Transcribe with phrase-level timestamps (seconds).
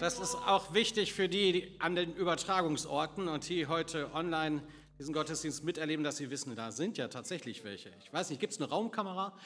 [0.00, 4.62] Das ist auch wichtig für die an den Übertragungsorten und die heute online
[4.96, 7.90] diesen Gottesdienst miterleben, dass sie wissen, da sind ja tatsächlich welche.
[8.04, 9.36] Ich weiß nicht, gibt es eine Raumkamera?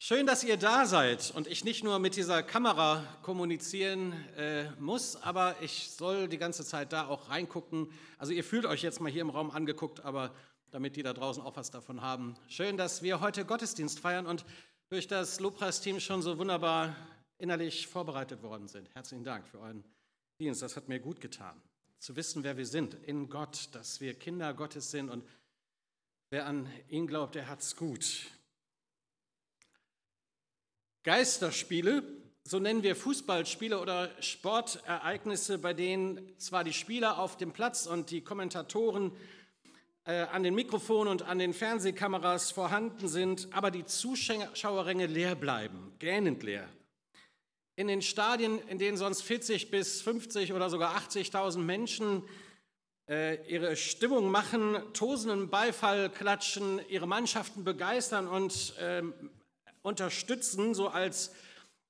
[0.00, 5.14] Schön, dass ihr da seid und ich nicht nur mit dieser Kamera kommunizieren äh, muss,
[5.14, 7.88] aber ich soll die ganze Zeit da auch reingucken.
[8.18, 10.34] Also ihr fühlt euch jetzt mal hier im Raum angeguckt, aber
[10.72, 12.34] damit die da draußen auch was davon haben.
[12.48, 14.44] Schön, dass wir heute Gottesdienst feiern und
[14.88, 16.96] durch das Lobpreisteam schon so wunderbar
[17.38, 18.92] innerlich vorbereitet worden sind.
[18.94, 19.84] Herzlichen Dank für euren
[20.40, 20.62] Dienst.
[20.62, 21.60] Das hat mir gut getan,
[21.98, 25.24] zu wissen, wer wir sind in Gott, dass wir Kinder Gottes sind und
[26.30, 28.26] wer an ihn glaubt, der hat's gut.
[31.04, 32.02] Geisterspiele,
[32.44, 38.10] so nennen wir Fußballspiele oder Sportereignisse, bei denen zwar die Spieler auf dem Platz und
[38.10, 39.12] die Kommentatoren
[40.04, 45.92] äh, an den Mikrofonen und an den Fernsehkameras vorhanden sind, aber die Zuschauerränge leer bleiben,
[45.98, 46.68] gähnend leer.
[47.78, 52.24] In den Stadien, in denen sonst 40 bis 50 oder sogar 80.000 Menschen
[53.08, 59.04] äh, ihre Stimmung machen, tosenden Beifall klatschen, ihre Mannschaften begeistern und äh,
[59.82, 61.30] unterstützen, so als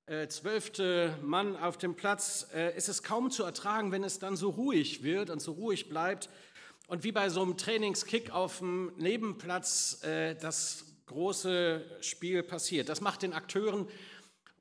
[0.05, 4.37] äh, zwölfte Mann auf dem Platz, äh, ist es kaum zu ertragen, wenn es dann
[4.37, 6.29] so ruhig wird und so ruhig bleibt.
[6.89, 12.91] Und wie bei so einem Trainingskick auf dem Nebenplatz äh, das große Spiel passiert.
[12.91, 13.89] Das macht den Akteuren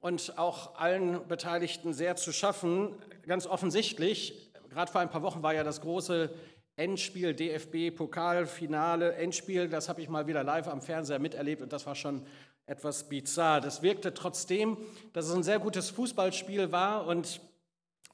[0.08, 2.96] und auch allen Beteiligten sehr zu schaffen.
[3.28, 6.30] Ganz offensichtlich, gerade vor ein paar Wochen war ja das große
[6.78, 11.94] Endspiel, DFB-Pokalfinale, Endspiel, das habe ich mal wieder live am Fernseher miterlebt und das war
[11.94, 12.26] schon
[12.68, 13.60] etwas bizarr.
[13.60, 14.78] Das wirkte trotzdem,
[15.12, 17.42] dass es ein sehr gutes Fußballspiel war und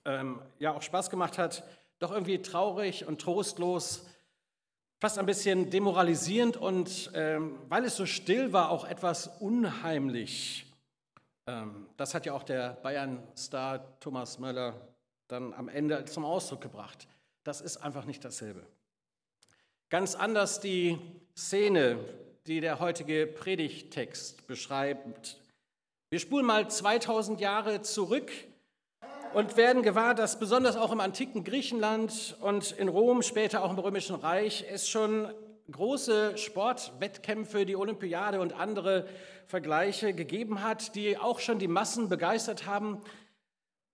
[0.05, 1.63] ähm, ja auch Spaß gemacht hat,
[1.99, 4.07] doch irgendwie traurig und trostlos,
[4.99, 10.72] fast ein bisschen demoralisierend und ähm, weil es so still war, auch etwas unheimlich.
[11.47, 14.75] Ähm, das hat ja auch der Bayern-Star Thomas Möller
[15.27, 17.07] dann am Ende zum Ausdruck gebracht.
[17.43, 18.65] Das ist einfach nicht dasselbe.
[19.89, 20.99] Ganz anders die
[21.35, 21.99] Szene,
[22.47, 25.37] die der heutige Predigttext beschreibt.
[26.09, 28.31] Wir spulen mal 2000 Jahre zurück
[29.33, 33.79] und werden gewahr, dass besonders auch im antiken Griechenland und in Rom, später auch im
[33.79, 35.33] Römischen Reich, es schon
[35.71, 39.07] große Sportwettkämpfe, die Olympiade und andere
[39.47, 43.01] Vergleiche gegeben hat, die auch schon die Massen begeistert haben.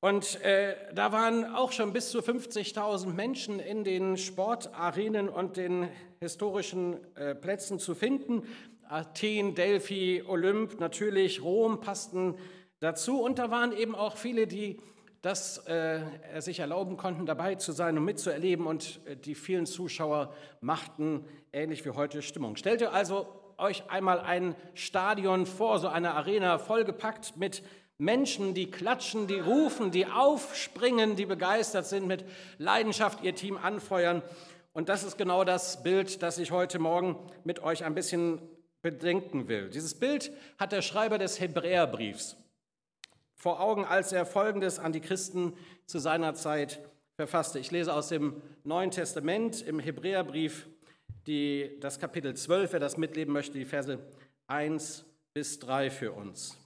[0.01, 5.89] Und äh, da waren auch schon bis zu 50.000 Menschen in den Sportarenen und den
[6.21, 8.43] historischen äh, Plätzen zu finden.
[8.87, 12.35] Athen, Delphi, Olymp, natürlich Rom passten
[12.79, 13.21] dazu.
[13.21, 14.79] Und da waren eben auch viele, die
[15.21, 16.01] das äh,
[16.39, 18.65] sich erlauben konnten, dabei zu sein und mitzuerleben.
[18.65, 22.55] Und äh, die vielen Zuschauer machten ähnlich wie heute Stimmung.
[22.55, 23.27] Stellt ihr also
[23.57, 27.63] euch einmal ein Stadion vor, so eine Arena vollgepackt mit
[27.97, 32.23] Menschen, die klatschen, die rufen, die aufspringen, die begeistert sind, mit
[32.57, 34.21] Leidenschaft ihr Team anfeuern.
[34.71, 38.41] Und das ist genau das Bild, das ich heute Morgen mit euch ein bisschen
[38.81, 39.69] bedenken will.
[39.69, 42.37] Dieses Bild hat der Schreiber des Hebräerbriefs
[43.39, 45.53] vor Augen, als er Folgendes an die Christen
[45.85, 46.81] zu seiner Zeit
[47.15, 47.57] verfasste.
[47.57, 50.67] Ich lese aus dem Neuen Testament im Hebräerbrief
[51.25, 53.97] die, das Kapitel 12, wer das mitleben möchte, die Verse
[54.47, 56.57] 1 bis 3 für uns.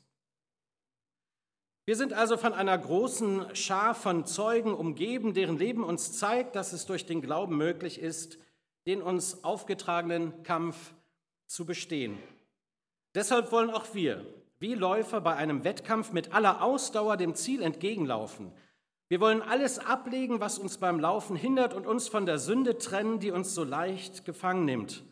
[1.85, 6.73] Wir sind also von einer großen Schar von Zeugen umgeben, deren Leben uns zeigt, dass
[6.73, 8.39] es durch den Glauben möglich ist,
[8.87, 10.93] den uns aufgetragenen Kampf
[11.45, 12.17] zu bestehen.
[13.13, 14.25] Deshalb wollen auch wir,
[14.63, 18.53] wie Läufer bei einem Wettkampf, mit aller Ausdauer dem Ziel entgegenlaufen.
[19.09, 23.19] Wir wollen alles ablegen, was uns beim Laufen hindert und uns von der Sünde trennen,
[23.19, 25.03] die uns so leicht gefangen nimmt.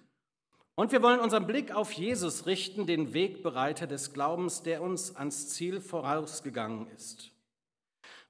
[0.75, 5.49] Und wir wollen unseren Blick auf Jesus richten, den Wegbereiter des Glaubens, der uns ans
[5.49, 7.31] Ziel vorausgegangen ist.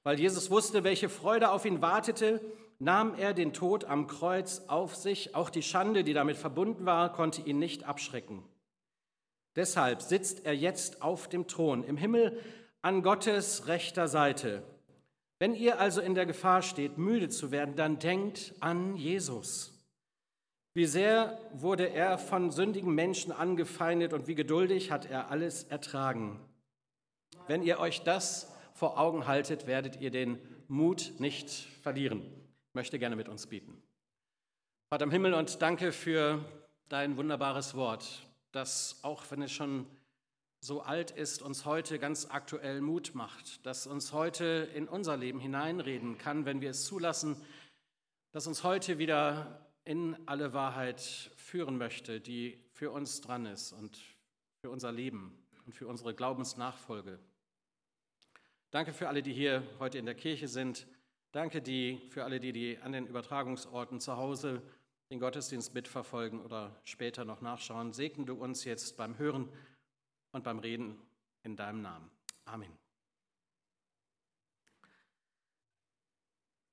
[0.02, 2.40] Weil Jesus wusste, welche Freude auf ihn wartete,
[2.80, 5.36] nahm er den Tod am Kreuz auf sich.
[5.36, 8.42] Auch die Schande, die damit verbunden war, konnte ihn nicht abschrecken.
[9.56, 12.38] Deshalb sitzt er jetzt auf dem Thron im Himmel
[12.80, 14.62] an Gottes rechter Seite.
[15.38, 19.72] Wenn ihr also in der Gefahr steht, müde zu werden, dann denkt an Jesus.
[20.74, 26.40] Wie sehr wurde er von sündigen Menschen angefeindet und wie geduldig hat er alles ertragen.
[27.46, 30.38] Wenn ihr euch das vor Augen haltet, werdet ihr den
[30.68, 31.50] Mut nicht
[31.82, 32.22] verlieren.
[32.68, 33.82] Ich möchte gerne mit uns bieten.
[34.88, 36.42] Vater im Himmel und danke für
[36.88, 39.86] dein wunderbares Wort, das, auch wenn es schon
[40.60, 45.40] so alt ist, uns heute ganz aktuell Mut macht, das uns heute in unser Leben
[45.40, 47.36] hineinreden kann, wenn wir es zulassen,
[48.30, 51.00] dass uns heute wieder in alle Wahrheit
[51.36, 53.98] führen möchte, die für uns dran ist und
[54.60, 57.18] für unser Leben und für unsere Glaubensnachfolge.
[58.70, 60.86] Danke für alle, die hier heute in der Kirche sind.
[61.32, 64.62] Danke die, für alle, die, die an den Übertragungsorten zu Hause
[65.12, 67.92] den Gottesdienst mitverfolgen oder später noch nachschauen.
[67.92, 69.46] Segne du uns jetzt beim Hören
[70.30, 70.98] und beim Reden
[71.42, 72.10] in deinem Namen.
[72.46, 72.72] Amen.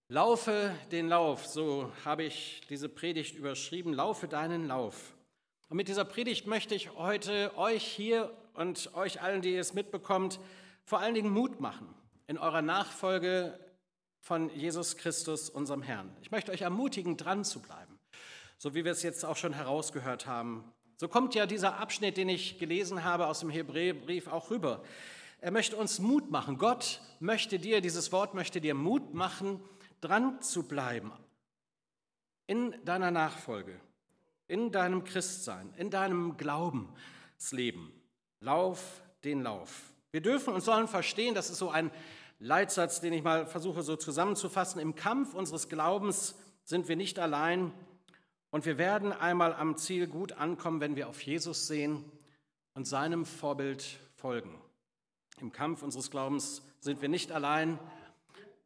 [0.08, 3.94] Laufe den Lauf, so habe ich diese Predigt überschrieben.
[3.94, 5.14] Laufe deinen Lauf.
[5.68, 10.40] Und mit dieser Predigt möchte ich heute euch hier und euch allen, die es mitbekommt,
[10.86, 11.94] vor allen Dingen Mut machen
[12.28, 13.60] in eurer Nachfolge
[14.22, 16.16] von Jesus Christus, unserem Herrn.
[16.22, 17.89] Ich möchte euch ermutigen, dran zu bleiben,
[18.60, 20.64] so wie wir es jetzt auch schon herausgehört haben.
[20.98, 24.84] So kommt ja dieser Abschnitt, den ich gelesen habe aus dem Hebräerbrief, auch rüber.
[25.40, 26.58] Er möchte uns Mut machen.
[26.58, 29.62] Gott möchte dir, dieses Wort möchte dir Mut machen,
[30.02, 31.12] dran zu bleiben
[32.48, 33.80] in deiner Nachfolge,
[34.48, 37.94] in deinem Christsein, in deinem Glaubensleben.
[38.42, 39.94] Lauf den Lauf.
[40.12, 41.92] Wir dürfen und sollen verstehen, das ist so ein
[42.40, 44.82] Leitsatz, den ich mal versuche so zusammenzufassen.
[44.82, 46.36] Im Kampf unseres Glaubens
[46.66, 47.72] sind wir nicht allein
[48.52, 52.04] und wir werden einmal am Ziel gut ankommen, wenn wir auf Jesus sehen
[52.74, 53.86] und seinem Vorbild
[54.16, 54.60] folgen.
[55.40, 57.80] Im Kampf unseres Glaubens sind wir nicht allein.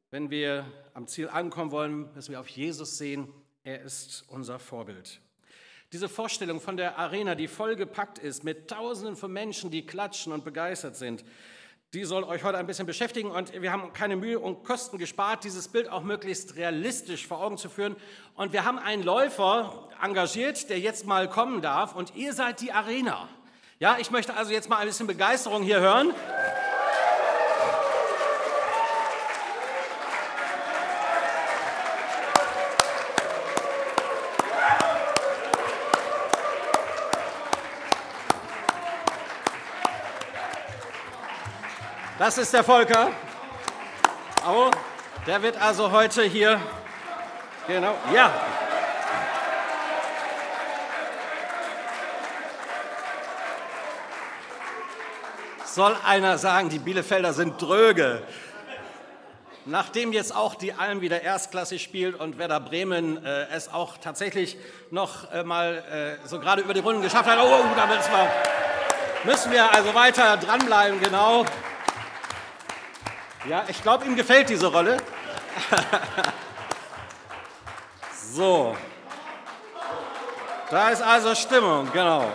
[0.10, 3.28] Wenn wir am Ziel ankommen wollen, müssen wir auf Jesus sehen.
[3.64, 5.20] Er ist unser Vorbild.
[5.92, 10.44] Diese Vorstellung von der Arena, die vollgepackt ist mit Tausenden von Menschen, die klatschen und
[10.44, 11.24] begeistert sind,
[11.94, 15.44] die soll euch heute ein bisschen beschäftigen und wir haben keine Mühe und Kosten gespart,
[15.44, 17.96] dieses Bild auch möglichst realistisch vor Augen zu führen.
[18.36, 22.72] Und wir haben einen Läufer engagiert, der jetzt mal kommen darf und ihr seid die
[22.72, 23.30] Arena.
[23.80, 26.14] Ja, ich möchte also jetzt mal ein bisschen Begeisterung hier hören.
[42.26, 43.12] Das ist der Volker.
[44.48, 44.72] Oh,
[45.28, 46.62] der wird also heute hier,
[47.68, 48.32] genau, ja.
[55.66, 58.24] Soll einer sagen, die Bielefelder sind dröge?
[59.66, 64.56] Nachdem jetzt auch die Alm wieder erstklassig spielt und Werder Bremen äh, es auch tatsächlich
[64.92, 68.32] noch äh, mal äh, so gerade über die Runden geschafft hat, oh, da müssen wir,
[69.26, 71.46] müssen wir also weiter dranbleiben, genau.
[73.46, 74.96] Ja, ich glaube, ihm gefällt diese Rolle.
[78.34, 78.78] so.
[80.70, 82.32] Da ist also Stimmung, genau.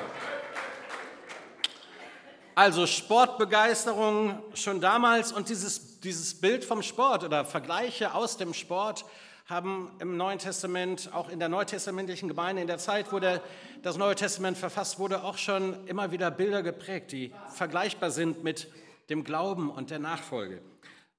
[2.55, 9.07] Also Sportbegeisterung schon damals und dieses, dieses Bild vom Sport oder Vergleiche aus dem Sport
[9.47, 13.41] haben im Neuen Testament, auch in der neutestamentlichen Gemeinde, in der Zeit, wo der,
[13.81, 18.69] das Neue Testament verfasst wurde, auch schon immer wieder Bilder geprägt, die vergleichbar sind mit
[19.09, 20.61] dem Glauben und der Nachfolge.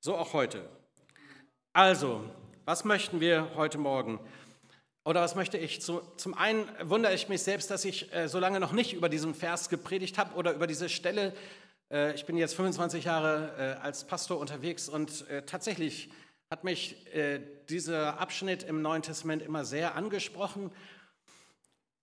[0.02, 0.64] So auch heute.
[1.74, 2.24] Also,
[2.64, 4.18] was möchten wir heute Morgen?
[5.04, 5.82] Oder was möchte ich?
[5.82, 9.10] Zu, zum einen wundere ich mich selbst, dass ich äh, so lange noch nicht über
[9.10, 11.34] diesen Vers gepredigt habe oder über diese Stelle.
[11.92, 16.10] Äh, ich bin jetzt 25 Jahre äh, als Pastor unterwegs und tatsächlich
[16.50, 16.96] hat mich
[17.70, 20.72] dieser Abschnitt im Neuen Testament immer sehr angesprochen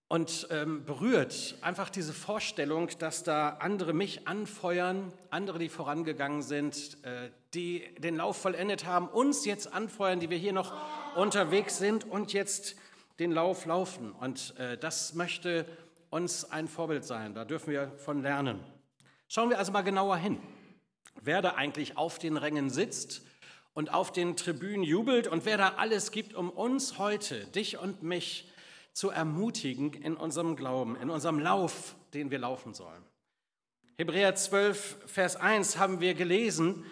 [0.08, 6.98] und ähm, berührt einfach diese Vorstellung, dass da andere mich anfeuern, andere, die vorangegangen sind,
[7.04, 10.72] äh, die den Lauf vollendet haben, uns jetzt anfeuern, die wir hier noch
[11.16, 12.76] unterwegs sind und jetzt
[13.18, 14.12] den Lauf laufen.
[14.12, 15.66] Und äh, das möchte
[16.10, 17.34] uns ein Vorbild sein.
[17.34, 18.60] Da dürfen wir von lernen.
[19.28, 20.40] Schauen wir also mal genauer hin.
[21.20, 23.22] Wer da eigentlich auf den Rängen sitzt
[23.74, 28.02] und auf den Tribünen jubelt und wer da alles gibt, um uns heute, dich und
[28.04, 28.52] mich,
[28.96, 33.04] zu ermutigen in unserem Glauben, in unserem Lauf, den wir laufen sollen.
[33.98, 36.82] Hebräer 12, Vers 1 haben wir gelesen,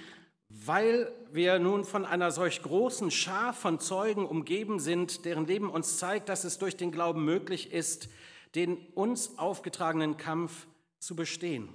[0.50, 5.96] weil wir nun von einer solch großen Schar von Zeugen umgeben sind, deren Leben uns
[5.96, 8.10] zeigt, dass es durch den Glauben möglich ist,
[8.54, 10.66] den uns aufgetragenen Kampf
[10.98, 11.70] zu bestehen.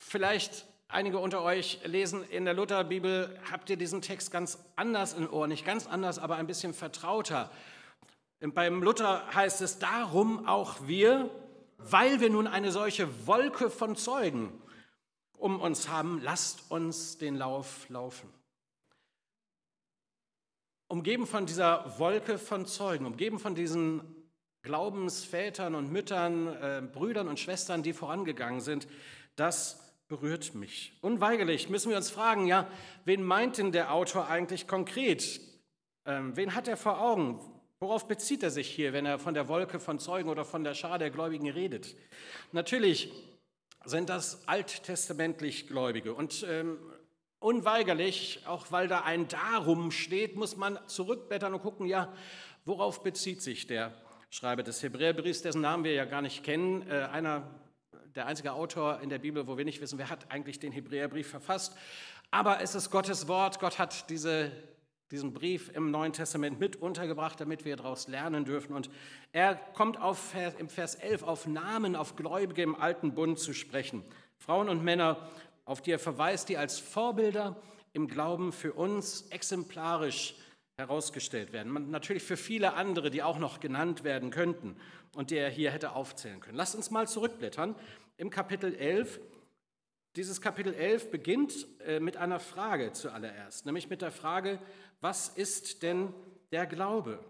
[0.00, 5.30] Vielleicht einige unter euch lesen in der Lutherbibel, habt ihr diesen Text ganz anders in
[5.30, 7.48] Ohr, nicht ganz anders, aber ein bisschen vertrauter.
[8.50, 11.30] Beim Luther heißt es darum auch wir,
[11.78, 14.52] weil wir nun eine solche Wolke von Zeugen
[15.38, 18.28] um uns haben, lasst uns den Lauf laufen.
[20.88, 24.02] Umgeben von dieser Wolke von Zeugen, umgeben von diesen
[24.62, 28.86] Glaubensvätern und Müttern, äh, Brüdern und Schwestern, die vorangegangen sind,
[29.34, 30.98] das berührt mich.
[31.00, 32.68] Unweigerlich müssen wir uns fragen, ja,
[33.04, 35.40] wen meint denn der Autor eigentlich konkret?
[36.04, 37.40] Ähm, wen hat er vor Augen?
[37.82, 40.72] Worauf bezieht er sich hier, wenn er von der Wolke von Zeugen oder von der
[40.72, 41.96] Schar der Gläubigen redet?
[42.52, 43.10] Natürlich
[43.84, 46.14] sind das alttestamentlich Gläubige.
[46.14, 46.78] Und ähm,
[47.40, 52.12] unweigerlich, auch weil da ein Darum steht, muss man zurückblättern und gucken, ja,
[52.64, 53.92] worauf bezieht sich der
[54.30, 56.88] Schreiber des Hebräerbriefs, dessen Namen wir ja gar nicht kennen.
[56.88, 57.50] Äh, einer,
[58.14, 61.28] der einzige Autor in der Bibel, wo wir nicht wissen, wer hat eigentlich den Hebräerbrief
[61.28, 61.76] verfasst.
[62.30, 63.58] Aber es ist Gottes Wort.
[63.58, 64.52] Gott hat diese,
[65.12, 68.74] diesen Brief im Neuen Testament mit untergebracht, damit wir daraus lernen dürfen.
[68.74, 68.90] Und
[69.32, 74.02] er kommt auf, im Vers 11 auf Namen, auf Gläubige im alten Bund zu sprechen.
[74.38, 75.28] Frauen und Männer,
[75.66, 77.56] auf die er verweist, die als Vorbilder
[77.92, 80.34] im Glauben für uns exemplarisch
[80.78, 81.90] herausgestellt werden.
[81.90, 84.76] Natürlich für viele andere, die auch noch genannt werden könnten
[85.14, 86.56] und die er hier hätte aufzählen können.
[86.56, 87.74] Lasst uns mal zurückblättern
[88.16, 89.20] im Kapitel 11.
[90.16, 94.60] Dieses Kapitel 11 beginnt äh, mit einer Frage zuallererst, nämlich mit der Frage,
[95.00, 96.12] was ist denn
[96.50, 97.24] der Glaube?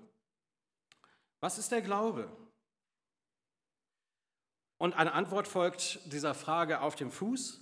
[1.41, 2.31] Was ist der Glaube?
[4.79, 7.61] Und eine Antwort folgt dieser Frage auf dem Fuß.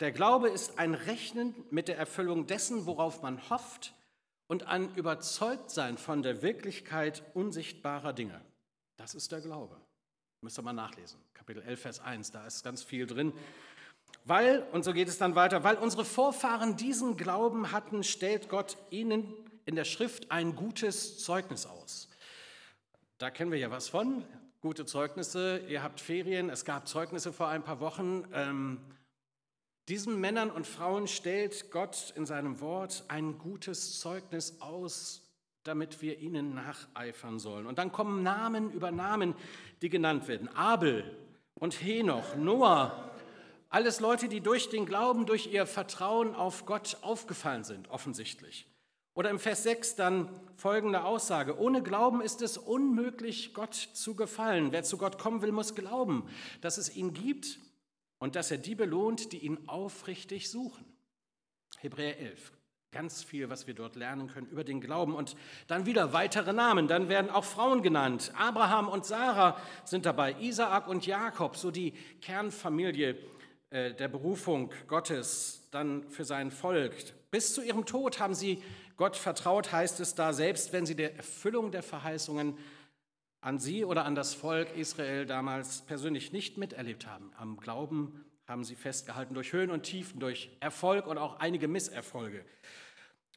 [0.00, 3.94] Der Glaube ist ein Rechnen mit der Erfüllung dessen, worauf man hofft
[4.46, 8.40] und ein Überzeugtsein von der Wirklichkeit unsichtbarer Dinge.
[8.96, 9.78] Das ist der Glaube.
[10.40, 11.20] Müsst ihr mal nachlesen.
[11.32, 13.32] Kapitel 11, Vers 1, da ist ganz viel drin.
[14.24, 18.76] Weil, und so geht es dann weiter, weil unsere Vorfahren diesen Glauben hatten, stellt Gott
[18.90, 19.34] ihnen
[19.66, 22.08] in der Schrift ein gutes Zeugnis aus.
[23.18, 24.24] Da kennen wir ja was von
[24.64, 28.24] gute Zeugnisse, ihr habt Ferien, es gab Zeugnisse vor ein paar Wochen.
[28.32, 28.80] Ähm,
[29.88, 35.20] diesen Männern und Frauen stellt Gott in seinem Wort ein gutes Zeugnis aus,
[35.64, 37.66] damit wir ihnen nacheifern sollen.
[37.66, 39.34] Und dann kommen Namen über Namen,
[39.82, 40.48] die genannt werden.
[40.56, 41.14] Abel
[41.56, 43.13] und Henoch, Noah,
[43.74, 48.68] alles Leute, die durch den Glauben, durch ihr Vertrauen auf Gott aufgefallen sind, offensichtlich.
[49.14, 51.58] Oder im Vers 6 dann folgende Aussage.
[51.58, 54.70] Ohne Glauben ist es unmöglich, Gott zu gefallen.
[54.70, 56.28] Wer zu Gott kommen will, muss glauben,
[56.60, 57.58] dass es ihn gibt
[58.18, 60.84] und dass er die belohnt, die ihn aufrichtig suchen.
[61.80, 62.52] Hebräer 11.
[62.92, 65.16] Ganz viel, was wir dort lernen können über den Glauben.
[65.16, 65.34] Und
[65.66, 66.86] dann wieder weitere Namen.
[66.86, 68.32] Dann werden auch Frauen genannt.
[68.38, 70.36] Abraham und Sarah sind dabei.
[70.38, 73.18] Isaak und Jakob, so die Kernfamilie
[73.74, 76.94] der Berufung Gottes dann für sein Volk.
[77.32, 78.62] Bis zu ihrem Tod haben sie
[78.96, 82.56] Gott vertraut heißt es da, selbst wenn sie der Erfüllung der Verheißungen
[83.40, 87.32] an sie oder an das Volk Israel damals persönlich nicht miterlebt haben.
[87.36, 92.44] Am Glauben haben sie festgehalten durch Höhen und Tiefen, durch Erfolg und auch einige Misserfolge.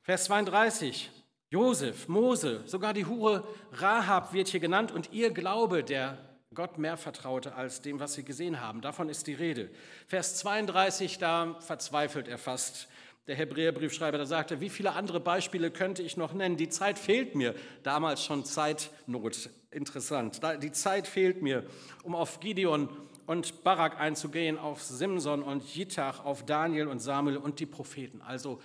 [0.04, 1.10] Vers 32.
[1.50, 6.18] Josef, Mose, sogar die Hure Rahab wird hier genannt und ihr Glaube, der
[6.54, 8.82] Gott mehr vertraute als dem, was sie gesehen haben.
[8.82, 9.70] Davon ist die Rede.
[10.08, 12.88] Vers 32, da verzweifelt er fast
[13.28, 16.56] der Hebräerbriefschreiber, der sagte, wie viele andere Beispiele könnte ich noch nennen?
[16.56, 17.54] Die Zeit fehlt mir.
[17.84, 19.50] Damals schon Zeitnot.
[19.70, 20.40] Interessant.
[20.64, 21.66] Die Zeit fehlt mir,
[22.04, 22.90] um auf Gideon
[23.26, 28.22] und Barak einzugehen, auf Simson und Jittach, auf Daniel und Samuel und die Propheten.
[28.22, 28.62] Also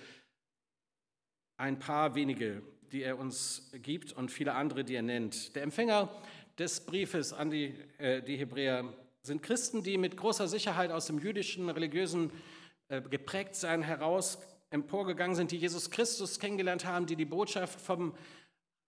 [1.57, 2.63] ein paar wenige,
[2.93, 5.55] die er uns gibt und viele andere, die er nennt.
[5.55, 6.09] Der Empfänger
[6.57, 11.19] des Briefes an die, äh, die Hebräer sind Christen, die mit großer Sicherheit aus dem
[11.19, 12.31] jüdischen religiösen
[12.89, 18.13] äh, geprägt sein heraus emporgegangen sind, die Jesus Christus kennengelernt haben, die die Botschaft vom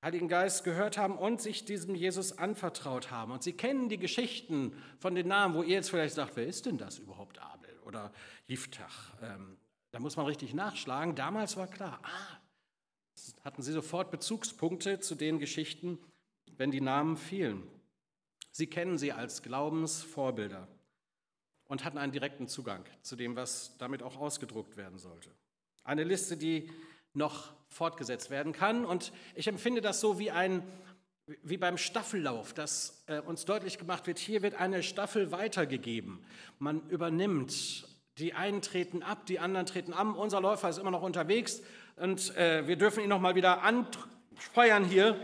[0.03, 3.31] Heiligen Geist gehört haben und sich diesem Jesus anvertraut haben.
[3.31, 6.65] Und sie kennen die Geschichten von den Namen, wo ihr jetzt vielleicht sagt, wer ist
[6.65, 8.11] denn das überhaupt, Abel oder
[8.45, 9.13] Jiftach?
[9.21, 9.57] Ähm,
[9.91, 11.15] da muss man richtig nachschlagen.
[11.15, 12.37] Damals war klar, ah,
[13.43, 15.97] hatten sie sofort Bezugspunkte zu den Geschichten,
[16.57, 17.63] wenn die Namen fielen.
[18.51, 20.67] Sie kennen sie als Glaubensvorbilder
[21.67, 25.29] und hatten einen direkten Zugang zu dem, was damit auch ausgedruckt werden sollte.
[25.83, 26.69] Eine Liste, die
[27.13, 28.85] noch fortgesetzt werden kann.
[28.85, 30.63] Und ich empfinde das so wie, ein,
[31.43, 36.23] wie beim Staffellauf, dass äh, uns deutlich gemacht wird, hier wird eine Staffel weitergegeben.
[36.59, 40.15] Man übernimmt, die einen treten ab, die anderen treten an.
[40.15, 41.61] Unser Läufer ist immer noch unterwegs
[41.97, 45.19] und äh, wir dürfen ihn noch mal wieder anfeuern hier,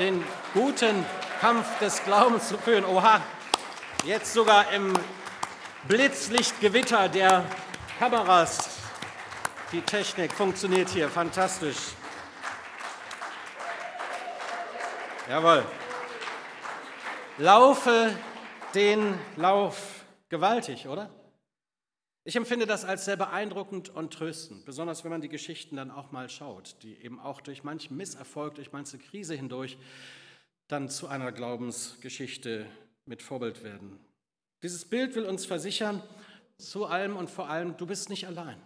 [0.00, 1.04] den guten
[1.42, 2.86] Kampf des Glaubens zu führen.
[2.86, 3.20] Oha,
[4.04, 4.94] jetzt sogar im
[5.88, 7.44] Blitzlichtgewitter der
[7.98, 8.70] Kameras
[9.72, 11.76] die Technik funktioniert hier fantastisch.
[15.28, 15.64] Jawohl.
[17.36, 18.16] Laufe
[18.74, 19.76] den Lauf.
[20.30, 21.10] Gewaltig, oder?
[22.24, 26.12] Ich empfinde das als sehr beeindruckend und tröstend, besonders wenn man die Geschichten dann auch
[26.12, 29.78] mal schaut, die eben auch durch manchen Misserfolg, durch manche Krise hindurch
[30.68, 32.66] dann zu einer Glaubensgeschichte
[33.06, 33.98] mit Vorbild werden.
[34.62, 36.02] Dieses Bild will uns versichern,
[36.58, 38.60] zu allem und vor allem, du bist nicht allein.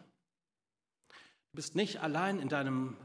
[1.09, 2.97] Du bist nicht allein in deinem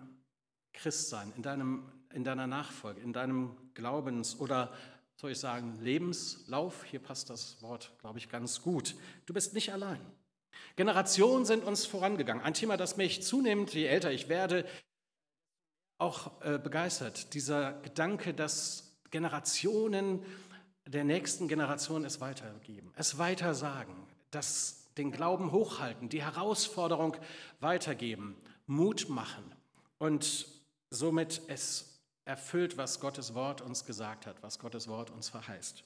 [0.73, 4.73] Christsein, in, deinem, in deiner Nachfolge, in deinem Glaubens- oder
[5.15, 6.83] soll ich sagen, Lebenslauf.
[6.85, 8.95] Hier passt das Wort, glaube ich, ganz gut.
[9.27, 9.99] Du bist nicht allein.
[10.79, 12.41] Generationen sind uns vorangegangen.
[12.41, 14.65] Ein Thema, das mich zunehmend, je älter ich werde,
[15.97, 17.33] auch äh, begeistert.
[17.33, 20.23] Dieser Gedanke, dass Generationen
[20.87, 23.93] der nächsten Generation es weitergeben, es weitersagen,
[24.31, 27.17] dass den Glauben hochhalten, die Herausforderung
[27.59, 29.53] weitergeben, Mut machen
[29.97, 30.47] und
[30.91, 35.83] somit es erfüllt, was Gottes Wort uns gesagt hat, was Gottes Wort uns verheißt.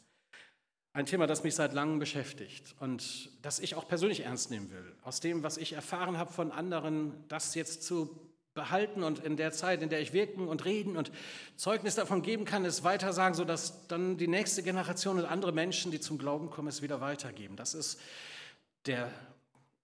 [0.95, 4.95] Ein Thema, das mich seit langem beschäftigt und das ich auch persönlich ernst nehmen will.
[5.01, 8.15] Aus dem, was ich erfahren habe von anderen, das jetzt zu
[8.53, 11.12] behalten und in der Zeit, in der ich wirken und reden und
[11.55, 16.00] Zeugnis davon geben kann, es weitersagen, sodass dann die nächste Generation und andere Menschen, die
[16.00, 17.55] zum Glauben kommen, es wieder weitergeben.
[17.55, 18.00] Das ist
[18.85, 19.09] der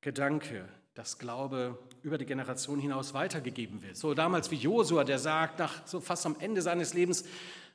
[0.01, 3.98] Gedanke, dass Glaube über die Generation hinaus weitergegeben wird.
[3.98, 7.25] So damals wie Josua, der sagt, nach so fast am Ende seines Lebens,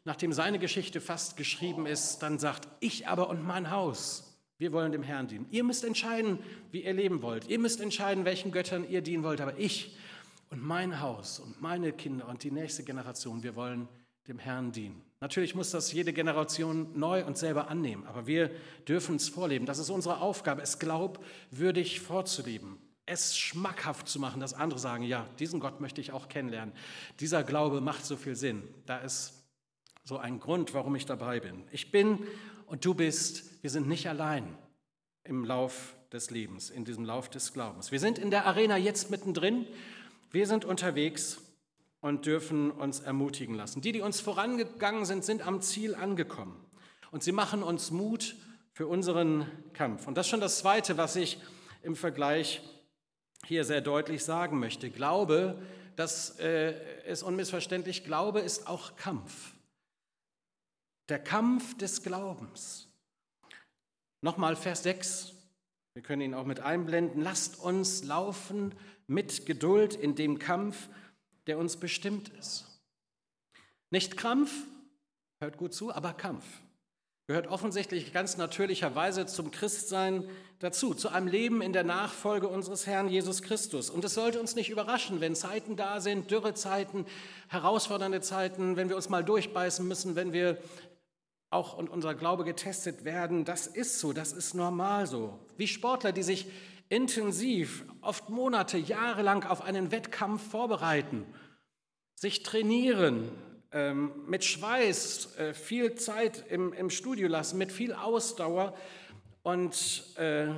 [0.04, 4.92] nachdem seine Geschichte fast geschrieben ist, dann sagt, ich aber und mein Haus, wir wollen
[4.92, 5.46] dem Herrn dienen.
[5.50, 6.38] Ihr müsst entscheiden,
[6.70, 7.48] wie ihr leben wollt.
[7.48, 9.40] Ihr müsst entscheiden, welchen Göttern ihr dienen wollt.
[9.40, 9.96] Aber ich
[10.50, 13.88] und mein Haus und meine Kinder und die nächste Generation, wir wollen
[14.28, 15.02] dem Herrn dienen.
[15.20, 18.50] Natürlich muss das jede Generation neu und selber annehmen, aber wir
[18.86, 19.66] dürfen es vorleben.
[19.66, 25.26] Das ist unsere Aufgabe, es glaubwürdig vorzuleben, es schmackhaft zu machen, dass andere sagen, ja,
[25.38, 26.74] diesen Gott möchte ich auch kennenlernen.
[27.20, 28.62] Dieser Glaube macht so viel Sinn.
[28.86, 29.33] Da ist
[30.04, 31.64] so ein Grund, warum ich dabei bin.
[31.70, 32.18] Ich bin
[32.66, 34.56] und du bist, wir sind nicht allein
[35.24, 37.90] im Lauf des Lebens, in diesem Lauf des Glaubens.
[37.90, 39.66] Wir sind in der Arena jetzt mittendrin
[40.34, 41.38] wir sind unterwegs
[42.00, 43.82] und dürfen uns ermutigen lassen.
[43.82, 46.56] Die, die uns vorangegangen sind, sind am Ziel angekommen.
[47.12, 48.34] Und sie machen uns Mut
[48.72, 50.08] für unseren Kampf.
[50.08, 51.38] Und das ist schon das Zweite, was ich
[51.84, 52.62] im Vergleich
[53.46, 54.90] hier sehr deutlich sagen möchte.
[54.90, 55.62] Glaube,
[55.94, 56.74] das äh,
[57.08, 59.53] ist unmissverständlich, Glaube ist auch Kampf.
[61.08, 62.88] Der Kampf des Glaubens.
[64.22, 65.34] Nochmal Vers 6.
[65.92, 67.22] Wir können ihn auch mit einblenden.
[67.22, 68.74] Lasst uns laufen
[69.06, 70.88] mit Geduld in dem Kampf,
[71.46, 72.64] der uns bestimmt ist.
[73.90, 74.50] Nicht Krampf,
[75.40, 76.44] hört gut zu, aber Kampf.
[77.26, 83.08] Gehört offensichtlich ganz natürlicherweise zum Christsein dazu, zu einem Leben in der Nachfolge unseres Herrn
[83.08, 83.88] Jesus Christus.
[83.88, 87.06] Und es sollte uns nicht überraschen, wenn Zeiten da sind, Dürrezeiten,
[87.48, 90.58] herausfordernde Zeiten, wenn wir uns mal durchbeißen müssen, wenn wir
[91.54, 93.44] auch und unser Glaube getestet werden.
[93.44, 95.38] Das ist so, das ist normal so.
[95.56, 96.46] Wie Sportler, die sich
[96.88, 101.24] intensiv, oft Monate, Jahre lang auf einen Wettkampf vorbereiten,
[102.14, 103.30] sich trainieren,
[103.72, 108.76] ähm, mit Schweiß, äh, viel Zeit im, im Studio lassen, mit viel Ausdauer
[109.42, 110.48] und äh,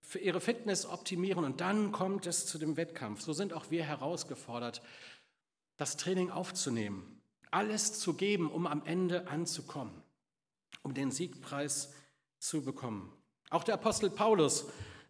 [0.00, 1.44] für ihre Fitness optimieren.
[1.44, 3.20] Und dann kommt es zu dem Wettkampf.
[3.20, 4.82] So sind auch wir herausgefordert,
[5.76, 10.02] das Training aufzunehmen, alles zu geben, um am Ende anzukommen,
[10.82, 11.92] um den Siegpreis
[12.38, 13.12] zu bekommen.
[13.50, 14.66] Auch der Apostel Paulus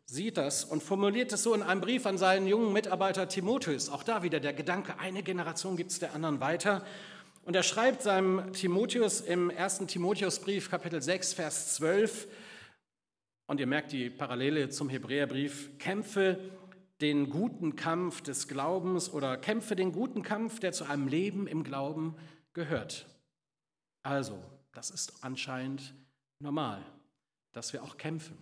[0.06, 3.88] sieht das und formuliert es so in einem Brief an seinen jungen Mitarbeiter Timotheus.
[3.88, 6.84] Auch da wieder der Gedanke, eine Generation gibt es der anderen weiter.
[7.44, 12.28] Und er schreibt seinem Timotheus im ersten Timotheusbrief, Kapitel 6, Vers 12,
[13.46, 16.38] und ihr merkt die Parallele zum Hebräerbrief, kämpfe
[17.00, 21.64] den guten Kampf des Glaubens oder kämpfe den guten Kampf, der zu einem Leben im
[21.64, 22.14] Glauben
[22.52, 23.06] gehört.
[24.02, 24.38] Also,
[24.72, 25.94] das ist anscheinend
[26.38, 26.84] normal,
[27.52, 28.36] dass wir auch kämpfen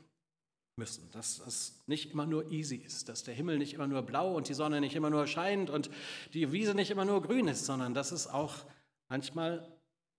[0.76, 4.34] müssen, dass es nicht immer nur easy ist, dass der Himmel nicht immer nur blau
[4.34, 5.90] und die Sonne nicht immer nur scheint und
[6.34, 8.64] die Wiese nicht immer nur grün ist, sondern dass es auch
[9.08, 9.66] manchmal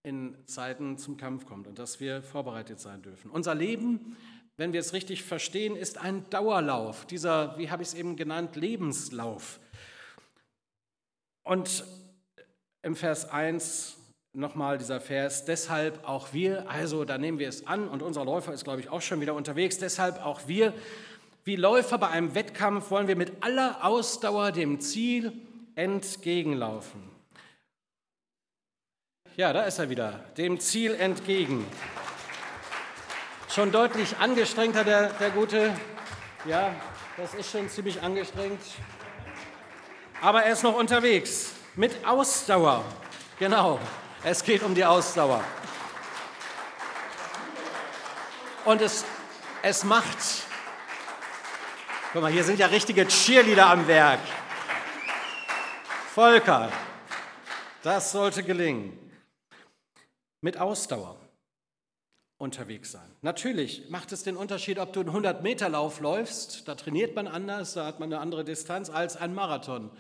[0.04, 3.32] in Zeiten zum Kampf kommt und dass wir vorbereitet sein dürfen.
[3.32, 4.18] Unser Leben,
[4.58, 8.56] wenn wir es richtig verstehen, ist ein Dauerlauf, dieser, wie habe ich es eben genannt,
[8.56, 9.60] Lebenslauf.
[11.44, 11.84] Und
[12.82, 13.99] im Vers 1
[14.34, 18.54] nochmal dieser Vers, deshalb auch wir, also da nehmen wir es an und unser Läufer
[18.54, 20.74] ist, glaube ich, auch schon wieder unterwegs, deshalb auch wir,
[21.46, 25.34] wie Läufer bei einem Wettkampf wollen wir mit aller Ausdauer dem Ziel
[25.76, 27.02] entgegenlaufen.
[29.36, 31.66] Ja, da ist er wieder, dem Ziel entgegen.
[33.48, 35.74] Schon deutlich angestrengter, der, der Gute.
[36.46, 36.76] Ja,
[37.18, 38.62] das ist schon ziemlich angestrengt.
[40.22, 42.84] Aber er ist noch unterwegs mit Ausdauer.
[43.40, 43.80] Genau.
[44.22, 45.42] Es geht um die Ausdauer.
[48.66, 49.06] Und es,
[49.64, 50.18] es macht,
[52.12, 54.20] guck mal, hier sind ja richtige Cheerleader am Werk.
[56.14, 56.70] Volker,
[57.82, 58.98] das sollte gelingen.
[60.42, 61.18] Mit Ausdauer
[62.38, 63.16] unterwegs sein.
[63.22, 67.86] Natürlich macht es den Unterschied, ob du einen 100-Meter-Lauf läufst, da trainiert man anders, da
[67.86, 69.92] hat man eine andere Distanz als ein Marathon.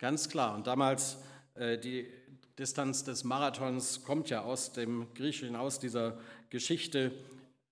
[0.00, 0.56] Ganz klar.
[0.56, 1.18] Und damals
[1.54, 2.12] äh, die
[2.58, 6.18] Distanz des Marathons kommt ja aus dem Griechischen, aus dieser
[6.50, 7.12] Geschichte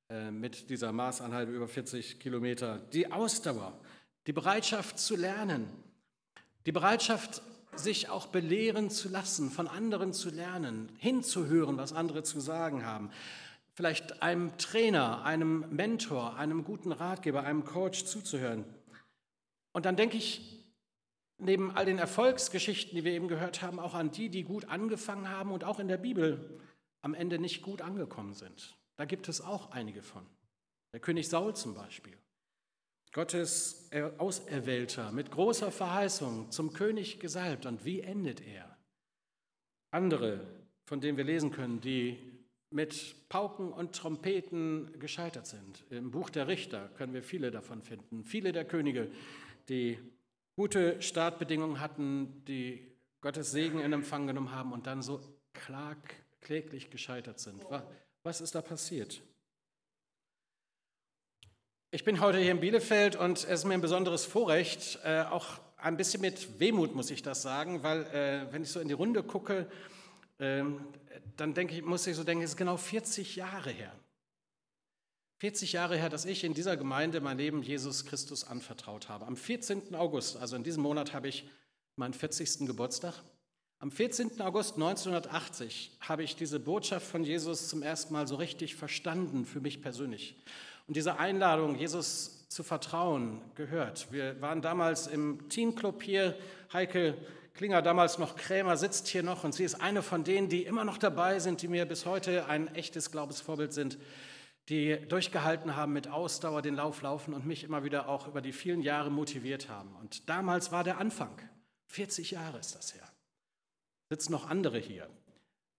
[0.08, 2.78] äh, mit dieser Maßanhaltung über 40 Kilometer.
[2.92, 3.76] Die Ausdauer,
[4.28, 5.66] die Bereitschaft zu lernen,
[6.66, 7.42] die Bereitschaft,
[7.74, 13.10] sich auch belehren zu lassen, von anderen zu lernen, hinzuhören, was andere zu sagen haben.
[13.74, 18.64] Vielleicht einem Trainer, einem Mentor, einem guten Ratgeber, einem Coach zuzuhören.
[19.72, 20.55] Und dann denke ich
[21.38, 25.28] neben all den Erfolgsgeschichten, die wir eben gehört haben, auch an die, die gut angefangen
[25.28, 26.60] haben und auch in der Bibel
[27.02, 28.76] am Ende nicht gut angekommen sind.
[28.96, 30.26] Da gibt es auch einige von.
[30.92, 32.16] Der König Saul zum Beispiel.
[33.12, 37.66] Gottes Auserwählter mit großer Verheißung zum König gesalbt.
[37.66, 38.76] Und wie endet er?
[39.90, 40.46] Andere,
[40.84, 42.18] von denen wir lesen können, die
[42.70, 45.84] mit Pauken und Trompeten gescheitert sind.
[45.90, 48.24] Im Buch der Richter können wir viele davon finden.
[48.24, 49.10] Viele der Könige,
[49.68, 49.98] die
[50.56, 52.90] gute Startbedingungen hatten, die
[53.20, 55.20] Gottes Segen in Empfang genommen haben und dann so
[55.52, 55.98] klag,
[56.40, 57.62] kläglich gescheitert sind.
[58.22, 59.22] Was ist da passiert?
[61.90, 65.60] Ich bin heute hier in Bielefeld und es ist mir ein besonderes Vorrecht, äh, auch
[65.76, 68.94] ein bisschen mit Wehmut muss ich das sagen, weil äh, wenn ich so in die
[68.94, 69.70] Runde gucke,
[70.38, 70.64] äh,
[71.36, 73.92] dann denke ich, muss ich so denken, es ist genau 40 Jahre her.
[75.38, 79.26] 40 Jahre her, dass ich in dieser Gemeinde mein Leben Jesus Christus anvertraut habe.
[79.26, 79.94] Am 14.
[79.94, 81.48] August, also in diesem Monat, habe ich
[81.96, 82.66] meinen 40.
[82.66, 83.14] Geburtstag.
[83.78, 84.40] Am 14.
[84.40, 89.60] August 1980 habe ich diese Botschaft von Jesus zum ersten Mal so richtig verstanden, für
[89.60, 90.36] mich persönlich
[90.86, 94.12] und diese Einladung, Jesus zu vertrauen, gehört.
[94.12, 96.36] Wir waren damals im Teamclub hier.
[96.72, 97.16] Heike
[97.54, 100.84] Klinger, damals noch Krämer, sitzt hier noch und sie ist eine von denen, die immer
[100.84, 103.98] noch dabei sind, die mir bis heute ein echtes Glaubensvorbild sind,
[104.68, 108.52] die durchgehalten haben mit Ausdauer, den Lauf laufen und mich immer wieder auch über die
[108.52, 109.94] vielen Jahre motiviert haben.
[110.00, 111.30] Und damals war der Anfang.
[111.88, 113.08] 40 Jahre ist das her.
[114.10, 115.08] Sitzen noch andere hier,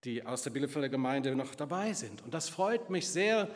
[0.03, 2.23] die aus der Bielefelder Gemeinde noch dabei sind.
[2.23, 3.49] Und das freut mich sehr,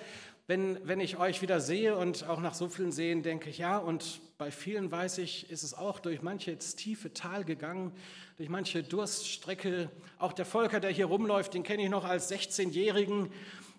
[0.48, 3.78] wenn, wenn ich euch wieder sehe und auch nach so vielen Sehen denke ich, ja,
[3.78, 7.94] und bei vielen weiß ich, ist es auch durch manche tiefe Tal gegangen,
[8.36, 9.90] durch manche Durststrecke.
[10.20, 13.32] Auch der Volker, der hier rumläuft, den kenne ich noch als 16-Jährigen.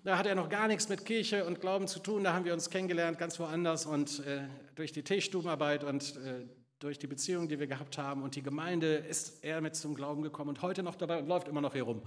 [0.04, 2.24] Da hat er noch gar nichts mit Kirche und Glauben zu tun.
[2.24, 3.86] Da haben wir uns kennengelernt, ganz woanders.
[3.86, 4.42] Und äh,
[4.74, 6.44] durch die Teestubenarbeit und äh,
[6.80, 10.22] durch die Beziehungen, die wir gehabt haben und die Gemeinde ist er mit zum Glauben
[10.22, 12.02] gekommen und heute noch dabei und läuft immer noch hier rum.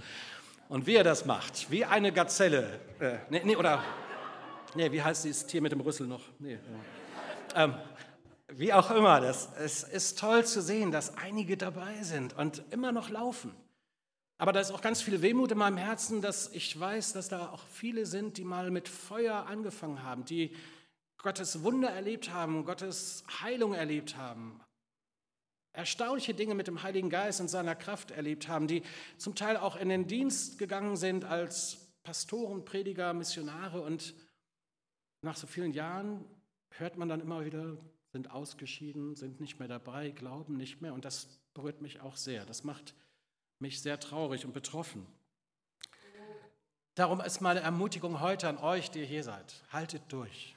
[0.67, 3.81] Und wie er das macht, wie eine Gazelle, äh, nee, nee, oder
[4.75, 6.21] Nee, wie heißt dieses Tier mit dem Rüssel noch?
[6.38, 6.60] Nee,
[7.55, 7.63] ja.
[7.63, 7.75] ähm,
[8.49, 12.91] wie auch immer, das, es ist toll zu sehen, dass einige dabei sind und immer
[12.91, 13.55] noch laufen.
[14.37, 17.49] Aber da ist auch ganz viel Wehmut in meinem Herzen, dass ich weiß, dass da
[17.49, 20.53] auch viele sind, die mal mit Feuer angefangen haben, die
[21.17, 24.59] Gottes Wunder erlebt haben, Gottes Heilung erlebt haben,
[25.71, 28.83] erstaunliche Dinge mit dem Heiligen Geist und seiner Kraft erlebt haben, die
[29.17, 34.13] zum Teil auch in den Dienst gegangen sind als Pastoren, Prediger, Missionare und
[35.21, 36.23] nach so vielen Jahren
[36.69, 37.77] hört man dann immer wieder,
[38.11, 40.93] sind ausgeschieden, sind nicht mehr dabei, glauben nicht mehr.
[40.93, 42.45] Und das berührt mich auch sehr.
[42.45, 42.93] Das macht
[43.59, 45.05] mich sehr traurig und betroffen.
[46.95, 49.61] Darum ist meine Ermutigung heute an euch, die ihr hier seid.
[49.71, 50.55] Haltet durch.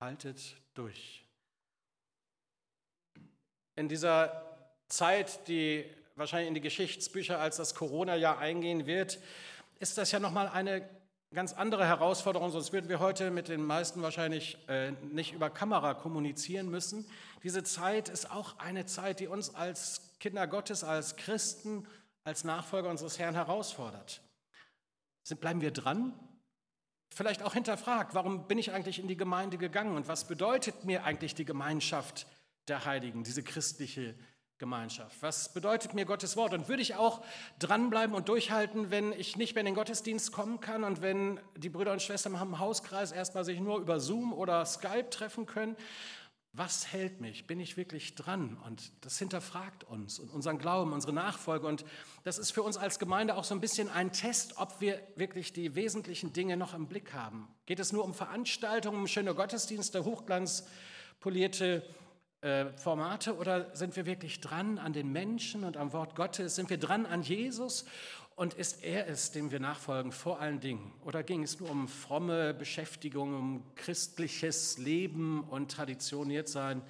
[0.00, 1.24] Haltet durch.
[3.76, 4.44] In dieser
[4.88, 5.84] Zeit, die
[6.16, 9.18] wahrscheinlich in die Geschichtsbücher als das Corona-Jahr eingehen wird,
[9.78, 10.88] ist das ja nochmal eine
[11.34, 15.92] ganz andere Herausforderung, sonst würden wir heute mit den meisten wahrscheinlich äh, nicht über Kamera
[15.92, 17.06] kommunizieren müssen.
[17.42, 21.86] Diese Zeit ist auch eine Zeit, die uns als Kinder Gottes, als Christen,
[22.24, 24.22] als Nachfolger unseres Herrn herausfordert.
[25.40, 26.18] Bleiben wir dran?
[27.14, 31.04] Vielleicht auch hinterfragt, warum bin ich eigentlich in die Gemeinde gegangen und was bedeutet mir
[31.04, 32.26] eigentlich die Gemeinschaft
[32.68, 34.14] der Heiligen, diese christliche
[34.58, 35.22] Gemeinschaft.
[35.22, 36.52] Was bedeutet mir Gottes Wort?
[36.52, 37.24] Und würde ich auch
[37.60, 41.68] dranbleiben und durchhalten, wenn ich nicht mehr in den Gottesdienst kommen kann und wenn die
[41.68, 45.76] Brüder und Schwestern im Hauskreis erstmal sich nur über Zoom oder Skype treffen können?
[46.52, 47.46] Was hält mich?
[47.46, 48.56] Bin ich wirklich dran?
[48.66, 51.66] Und das hinterfragt uns und unseren Glauben, unsere Nachfolge.
[51.66, 51.84] Und
[52.24, 55.52] das ist für uns als Gemeinde auch so ein bisschen ein Test, ob wir wirklich
[55.52, 57.48] die wesentlichen Dinge noch im Blick haben.
[57.66, 61.84] Geht es nur um Veranstaltungen, um schöne Gottesdienste, hochglanzpolierte
[62.40, 66.54] äh, Formate oder sind wir wirklich dran an den Menschen und am Wort Gottes?
[66.54, 67.84] Sind wir dran an Jesus
[68.38, 70.92] und ist er es, dem wir nachfolgen vor allen Dingen?
[71.04, 76.80] Oder ging es nur um fromme Beschäftigung, um christliches Leben und traditioniert sein?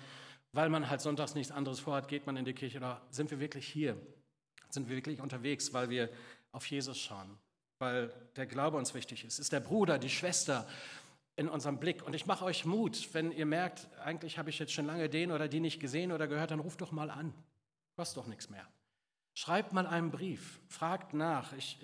[0.53, 3.41] Weil man halt sonntags nichts anderes vorhat, geht man in die Kirche oder sind wir
[3.41, 3.97] wirklich hier?
[4.69, 6.11] Sind wir wirklich unterwegs, weil wir
[6.53, 7.39] auf Jesus schauen?
[7.79, 9.39] Weil der Glaube uns wichtig ist?
[9.39, 10.67] Ist der Bruder, die Schwester,
[11.37, 12.05] in unserem Blick.
[12.05, 15.31] Und ich mache euch Mut, wenn ihr merkt, eigentlich habe ich jetzt schon lange den
[15.31, 17.33] oder die nicht gesehen oder gehört, dann ruft doch mal an.
[17.97, 18.67] Kostet doch nichts mehr.
[19.38, 21.53] Schreibt mal einen Brief, fragt nach.
[21.53, 21.79] Ich,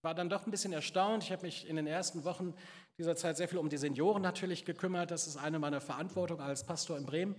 [0.00, 1.22] war dann doch ein bisschen erstaunt.
[1.22, 2.54] Ich habe mich in den ersten Wochen
[2.96, 5.10] dieser Zeit sehr viel um die Senioren natürlich gekümmert.
[5.10, 7.36] Das ist eine meiner Verantwortungen als Pastor in Bremen.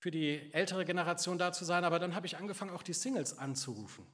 [0.00, 3.38] für die ältere Generation da zu sein, aber dann habe ich angefangen, auch die Singles
[3.38, 4.04] anzurufen.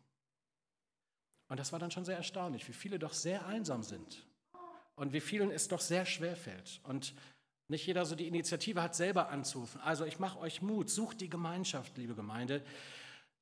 [1.49, 4.27] Und das war dann schon sehr erstaunlich, wie viele doch sehr einsam sind
[4.95, 6.83] und wie vielen es doch sehr schwer fällt.
[6.83, 7.15] Und
[7.69, 9.81] nicht jeder so die Initiative hat, selber anzurufen.
[9.81, 12.63] Also ich mache euch Mut, sucht die Gemeinschaft, liebe Gemeinde.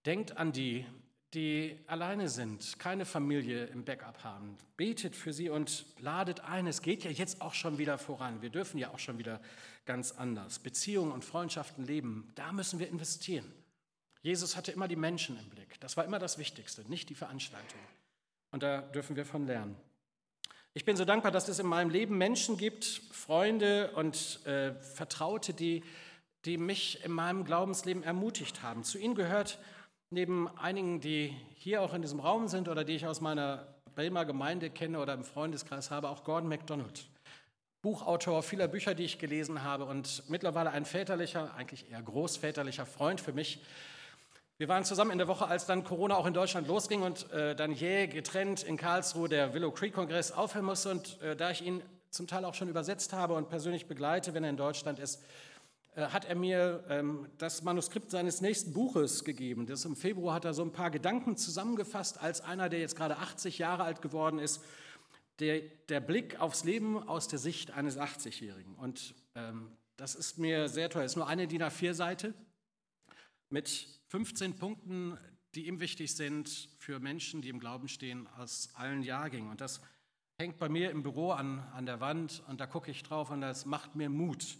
[0.06, 0.86] Denkt an die,
[1.34, 4.56] die alleine sind, keine Familie im Backup haben.
[4.76, 6.66] Betet für sie und ladet ein.
[6.66, 8.40] Es geht ja jetzt auch schon wieder voran.
[8.40, 9.40] Wir dürfen ja auch schon wieder
[9.84, 10.60] ganz anders.
[10.60, 13.52] Beziehungen und Freundschaften leben, da müssen wir investieren.
[14.22, 15.78] Jesus hatte immer die Menschen im Blick.
[15.80, 17.80] Das war immer das Wichtigste, nicht die Veranstaltung.
[18.52, 19.76] Und da dürfen wir von lernen.
[20.72, 25.52] Ich bin so dankbar, dass es in meinem Leben Menschen gibt, Freunde und äh, Vertraute,
[25.52, 25.84] die,
[26.44, 28.82] die mich in meinem Glaubensleben ermutigt haben.
[28.82, 29.58] Zu ihnen gehört
[30.10, 34.24] neben einigen, die hier auch in diesem Raum sind oder die ich aus meiner Bremer
[34.24, 37.06] Gemeinde kenne oder im Freundeskreis habe, auch Gordon MacDonald.
[37.82, 43.20] Buchautor vieler Bücher, die ich gelesen habe und mittlerweile ein väterlicher, eigentlich eher großväterlicher Freund
[43.20, 43.60] für mich.
[44.56, 47.54] Wir waren zusammen in der Woche, als dann Corona auch in Deutschland losging und äh,
[47.54, 50.90] dann jäh getrennt in Karlsruhe der Willow Creek Kongress aufhören musste.
[50.92, 54.44] Und äh, da ich ihn zum Teil auch schon übersetzt habe und persönlich begleite, wenn
[54.44, 55.22] er in Deutschland ist,
[55.96, 59.66] hat er mir ähm, das Manuskript seines nächsten Buches gegeben.
[59.66, 63.18] Das Im Februar hat er so ein paar Gedanken zusammengefasst, als einer, der jetzt gerade
[63.18, 64.60] 80 Jahre alt geworden ist,
[65.38, 68.74] der, der Blick aufs Leben aus der Sicht eines 80-Jährigen.
[68.74, 71.04] Und ähm, das ist mir sehr teuer.
[71.04, 72.34] Es ist nur eine DIN A4-Seite
[73.50, 75.16] mit 15 Punkten,
[75.54, 79.50] die ihm wichtig sind für Menschen, die im Glauben stehen, aus allen Jahrgängen.
[79.50, 79.80] Und das
[80.38, 83.40] hängt bei mir im Büro an, an der Wand und da gucke ich drauf und
[83.40, 84.56] das macht mir Mut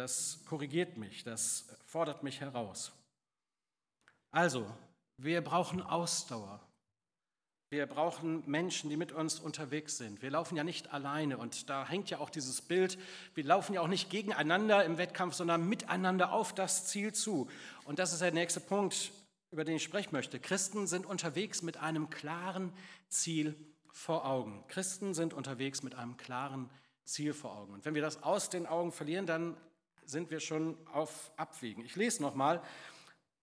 [0.00, 2.92] das korrigiert mich, das fordert mich heraus.
[4.30, 4.66] Also,
[5.18, 6.60] wir brauchen Ausdauer.
[7.68, 10.22] Wir brauchen Menschen, die mit uns unterwegs sind.
[10.22, 12.98] Wir laufen ja nicht alleine und da hängt ja auch dieses Bild,
[13.34, 17.48] wir laufen ja auch nicht gegeneinander im Wettkampf, sondern miteinander auf das Ziel zu.
[17.84, 19.12] Und das ist der nächste Punkt,
[19.50, 20.40] über den ich sprechen möchte.
[20.40, 22.72] Christen sind unterwegs mit einem klaren
[23.08, 23.54] Ziel
[23.92, 24.64] vor Augen.
[24.68, 26.70] Christen sind unterwegs mit einem klaren
[27.04, 27.74] Ziel vor Augen.
[27.74, 29.56] Und wenn wir das aus den Augen verlieren, dann
[30.10, 31.84] sind wir schon auf Abwägen.
[31.84, 32.62] Ich lese nochmal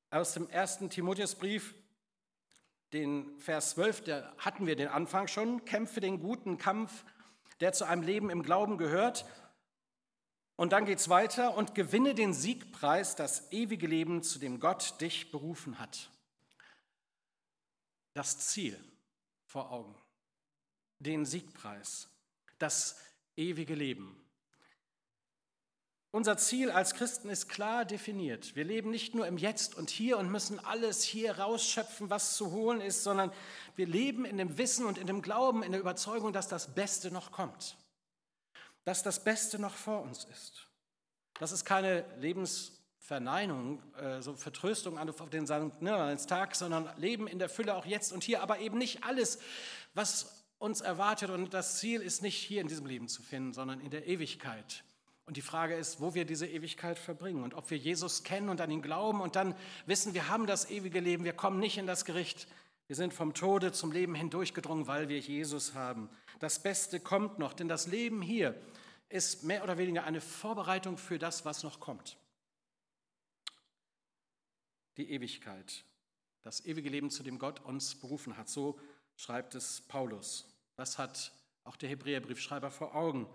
[0.09, 1.73] aus dem ersten Timotheusbrief,
[2.93, 5.65] den Vers 12, da hatten wir den Anfang schon.
[5.65, 7.03] Kämpfe den guten Kampf,
[7.59, 9.25] der zu einem Leben im Glauben gehört.
[10.55, 14.99] Und dann geht es weiter und gewinne den Siegpreis, das ewige Leben, zu dem Gott
[15.01, 16.09] dich berufen hat.
[18.13, 18.79] Das Ziel
[19.45, 19.95] vor Augen,
[20.99, 22.09] den Siegpreis,
[22.57, 22.99] das
[23.35, 24.26] ewige Leben.
[26.11, 28.55] Unser Ziel als Christen ist klar definiert.
[28.55, 32.51] Wir leben nicht nur im Jetzt und Hier und müssen alles hier rausschöpfen, was zu
[32.51, 33.31] holen ist, sondern
[33.75, 37.11] wir leben in dem Wissen und in dem Glauben, in der Überzeugung, dass das Beste
[37.11, 37.75] noch kommt,
[38.85, 40.67] dass das Beste noch vor uns ist.
[41.39, 46.29] Das ist keine Lebensverneinung, äh, so Vertröstung auf den St.
[46.29, 49.39] Tag, sondern Leben in der Fülle auch jetzt und hier, aber eben nicht alles,
[49.93, 53.81] was uns erwartet und das Ziel ist nicht hier in diesem Leben zu finden, sondern
[53.81, 54.85] in der Ewigkeit
[55.27, 58.61] und die Frage ist, wo wir diese Ewigkeit verbringen und ob wir Jesus kennen und
[58.61, 61.85] an ihn glauben und dann wissen, wir haben das ewige Leben, wir kommen nicht in
[61.85, 62.47] das Gericht.
[62.87, 66.09] Wir sind vom Tode zum Leben hindurchgedrungen, weil wir Jesus haben.
[66.39, 68.55] Das Beste kommt noch, denn das Leben hier
[69.09, 72.15] ist mehr oder weniger eine Vorbereitung für das, was noch kommt.
[74.95, 75.83] Die Ewigkeit,
[76.41, 78.47] das ewige Leben, zu dem Gott uns berufen hat.
[78.47, 78.79] So
[79.17, 80.47] schreibt es Paulus.
[80.77, 81.33] Das hat
[81.65, 83.27] auch der Hebräerbriefschreiber vor Augen.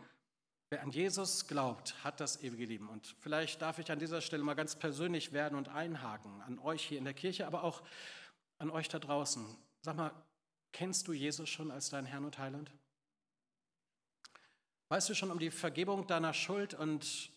[0.73, 2.89] Wer an Jesus glaubt, hat das ewige Leben.
[2.89, 6.83] Und vielleicht darf ich an dieser Stelle mal ganz persönlich werden und einhaken, an euch
[6.83, 7.83] hier in der Kirche, aber auch
[8.57, 9.45] an euch da draußen.
[9.83, 10.13] Sag mal,
[10.73, 12.73] kennst du Jesus schon als deinen Herrn und Heiland?
[14.89, 17.31] Weißt du schon um die Vergebung deiner Schuld und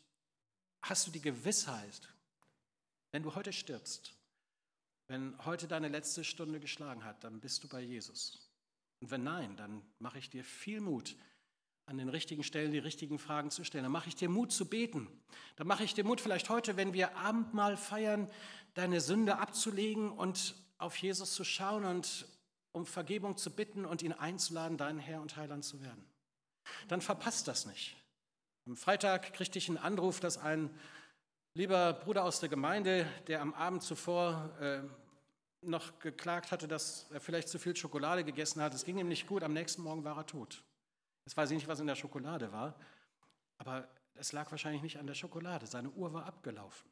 [0.81, 2.07] hast du die Gewissheit,
[3.11, 4.13] wenn du heute stirbst,
[5.07, 8.49] wenn heute deine letzte Stunde geschlagen hat, dann bist du bei Jesus.
[9.01, 11.17] Und wenn nein, dann mache ich dir viel Mut,
[11.87, 13.83] an den richtigen Stellen die richtigen Fragen zu stellen.
[13.83, 15.07] Dann mache ich dir Mut zu beten.
[15.55, 18.29] Dann mache ich dir Mut, vielleicht heute, wenn wir Abendmahl feiern,
[18.73, 22.27] deine Sünde abzulegen und auf Jesus zu schauen und
[22.71, 26.03] um Vergebung zu bitten und ihn einzuladen, dein Herr und Heiland zu werden.
[26.87, 27.95] Dann verpasst das nicht.
[28.65, 30.69] Am Freitag kriegte ich einen Anruf, dass ein
[31.53, 34.81] lieber Bruder aus der Gemeinde, der am Abend zuvor äh,
[35.61, 39.27] noch geklagt hatte, dass er vielleicht zu viel Schokolade gegessen hat, es ging ihm nicht
[39.27, 40.63] gut, am nächsten Morgen war er tot.
[41.25, 42.75] Jetzt weiß ich nicht, was in der Schokolade war,
[43.57, 45.65] aber es lag wahrscheinlich nicht an der Schokolade.
[45.65, 46.89] Seine Uhr war abgelaufen.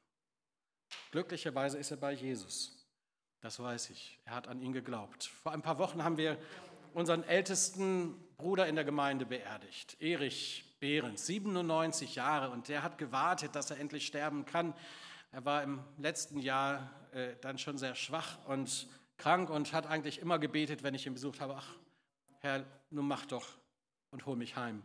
[1.12, 2.88] Glücklicherweise ist er bei Jesus.
[3.42, 4.20] Das weiß ich.
[4.26, 5.26] Er hat an ihn geglaubt.
[5.26, 6.38] Vor ein paar Wochen haben wir
[6.94, 13.56] unseren ältesten Bruder in der Gemeinde beerdigt, Erich Behrens, 97 Jahre, und der hat gewartet,
[13.56, 14.74] dass er endlich sterben kann.
[15.32, 20.20] Er war im letzten Jahr äh, dann schon sehr schwach und krank und hat eigentlich
[20.20, 21.76] immer gebetet, wenn ich ihn besucht habe, ach,
[22.42, 23.48] Herr, nun mach doch
[24.14, 24.84] und hol mich heim.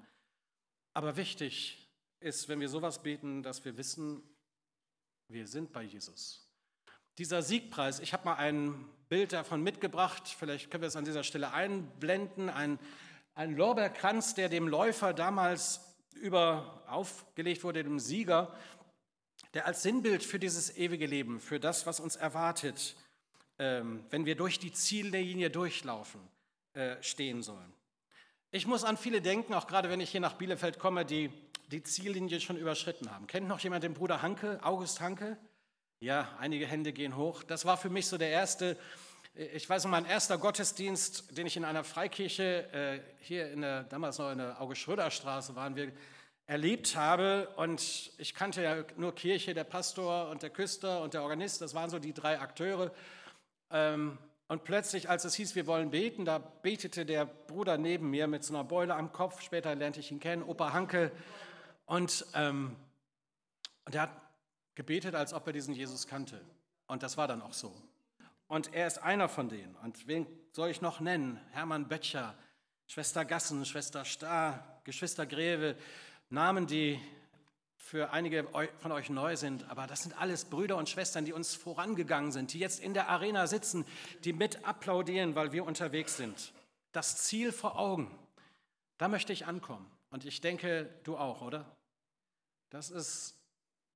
[0.94, 1.88] Aber wichtig
[2.20, 4.22] ist, wenn wir sowas beten, dass wir wissen,
[5.28, 6.50] wir sind bei Jesus.
[7.18, 11.22] Dieser Siegpreis, ich habe mal ein Bild davon mitgebracht, vielleicht können wir es an dieser
[11.22, 12.78] Stelle einblenden, ein,
[13.34, 15.80] ein Lorbeerkranz, der dem Läufer damals
[16.14, 18.54] über aufgelegt wurde, dem Sieger,
[19.54, 22.96] der als Sinnbild für dieses ewige Leben, für das, was uns erwartet,
[23.58, 26.20] ähm, wenn wir durch die Ziellinie durchlaufen,
[26.74, 27.72] äh, stehen sollen.
[28.50, 31.30] Ich muss an viele denken, auch gerade wenn ich hier nach Bielefeld komme, die
[31.70, 33.26] die Ziellinie schon überschritten haben.
[33.26, 35.36] Kennt noch jemand den Bruder Hanke, August Hanke?
[36.00, 37.42] Ja, einige Hände gehen hoch.
[37.42, 38.78] Das war für mich so der erste,
[39.34, 43.82] ich weiß noch, mein erster Gottesdienst, den ich in einer Freikirche äh, hier in der,
[43.82, 45.92] damals noch in der August-Schröder-Straße waren wir,
[46.46, 47.48] erlebt habe.
[47.56, 51.74] Und ich kannte ja nur Kirche, der Pastor und der Küster und der Organist, das
[51.74, 52.92] waren so die drei Akteure.
[53.70, 54.16] Ähm,
[54.48, 58.42] und plötzlich, als es hieß, wir wollen beten, da betete der Bruder neben mir mit
[58.42, 59.42] so einer Beule am Kopf.
[59.42, 61.12] Später lernte ich ihn kennen, Opa Hanke.
[61.84, 62.74] Und, ähm,
[63.84, 64.22] und er hat
[64.74, 66.40] gebetet, als ob er diesen Jesus kannte.
[66.86, 67.74] Und das war dann auch so.
[68.46, 69.76] Und er ist einer von denen.
[69.76, 71.38] Und wen soll ich noch nennen?
[71.50, 72.34] Hermann Böttcher,
[72.86, 75.76] Schwester Gassen, Schwester Starr, Geschwister Greve.
[76.30, 76.98] Namen, die
[77.88, 78.46] für einige
[78.80, 82.52] von euch neu sind, aber das sind alles Brüder und Schwestern, die uns vorangegangen sind,
[82.52, 83.86] die jetzt in der Arena sitzen,
[84.24, 86.52] die mit applaudieren, weil wir unterwegs sind.
[86.92, 88.10] Das Ziel vor Augen,
[88.98, 89.90] da möchte ich ankommen.
[90.10, 91.64] Und ich denke, du auch, oder?
[92.68, 93.34] Das ist,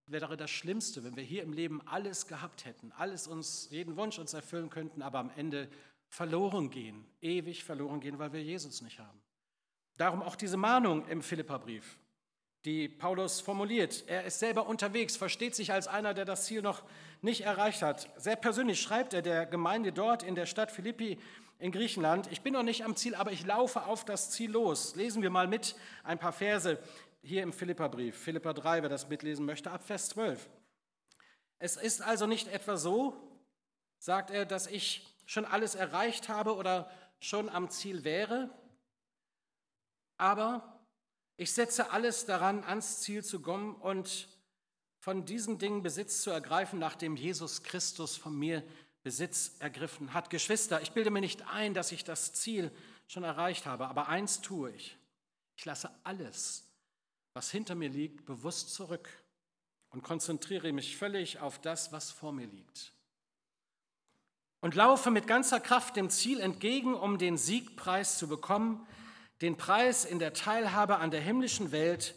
[0.06, 4.18] wäre das Schlimmste, wenn wir hier im Leben alles gehabt hätten, alles uns, jeden Wunsch
[4.18, 5.68] uns erfüllen könnten, aber am Ende
[6.08, 9.20] verloren gehen, ewig verloren gehen, weil wir Jesus nicht haben.
[9.98, 11.98] Darum auch diese Mahnung im Philipperbrief,
[12.64, 14.04] die Paulus formuliert.
[14.06, 16.82] Er ist selber unterwegs, versteht sich als einer, der das Ziel noch
[17.20, 18.08] nicht erreicht hat.
[18.16, 21.18] Sehr persönlich schreibt er der Gemeinde dort in der Stadt Philippi
[21.58, 24.96] in Griechenland, ich bin noch nicht am Ziel, aber ich laufe auf das Ziel los.
[24.96, 26.76] Lesen wir mal mit ein paar Verse
[27.22, 30.48] hier im Philipperbrief, Philippa 3, wer das mitlesen möchte, ab Vers 12.
[31.60, 33.14] Es ist also nicht etwa so,
[33.98, 38.50] sagt er, dass ich schon alles erreicht habe oder schon am Ziel wäre,
[40.16, 40.81] aber
[41.36, 44.28] ich setze alles daran, ans Ziel zu kommen und
[44.98, 48.62] von diesen Dingen Besitz zu ergreifen, nachdem Jesus Christus von mir
[49.02, 50.30] Besitz ergriffen hat.
[50.30, 52.70] Geschwister, ich bilde mir nicht ein, dass ich das Ziel
[53.08, 54.96] schon erreicht habe, aber eins tue ich.
[55.56, 56.64] Ich lasse alles
[57.34, 59.08] was hinter mir liegt, bewusst zurück
[59.90, 62.92] und konzentriere mich völlig auf das, was vor mir liegt.
[64.60, 68.86] Und laufe mit ganzer Kraft dem Ziel entgegen, um den Siegpreis zu bekommen,
[69.42, 72.14] den Preis in der Teilhabe an der himmlischen Welt,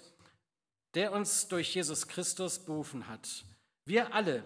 [0.94, 3.44] der uns durch Jesus Christus berufen hat.
[3.84, 4.44] Wir alle,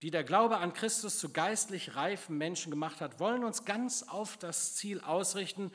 [0.00, 4.36] die der Glaube an Christus zu geistlich reifen Menschen gemacht hat, wollen uns ganz auf
[4.36, 5.70] das Ziel ausrichten,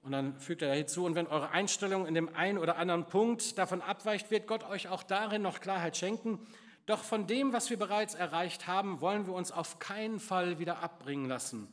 [0.00, 3.58] und dann fügt er hinzu, und wenn eure Einstellung in dem einen oder anderen Punkt
[3.58, 6.46] davon abweicht, wird Gott euch auch darin noch Klarheit schenken.
[6.86, 10.78] Doch von dem, was wir bereits erreicht haben, wollen wir uns auf keinen Fall wieder
[10.78, 11.68] abbringen lassen.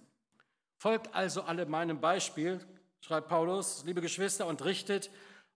[0.75, 2.59] Folgt also alle meinem Beispiel,
[3.01, 5.09] schreibt Paulus, liebe Geschwister, und richtet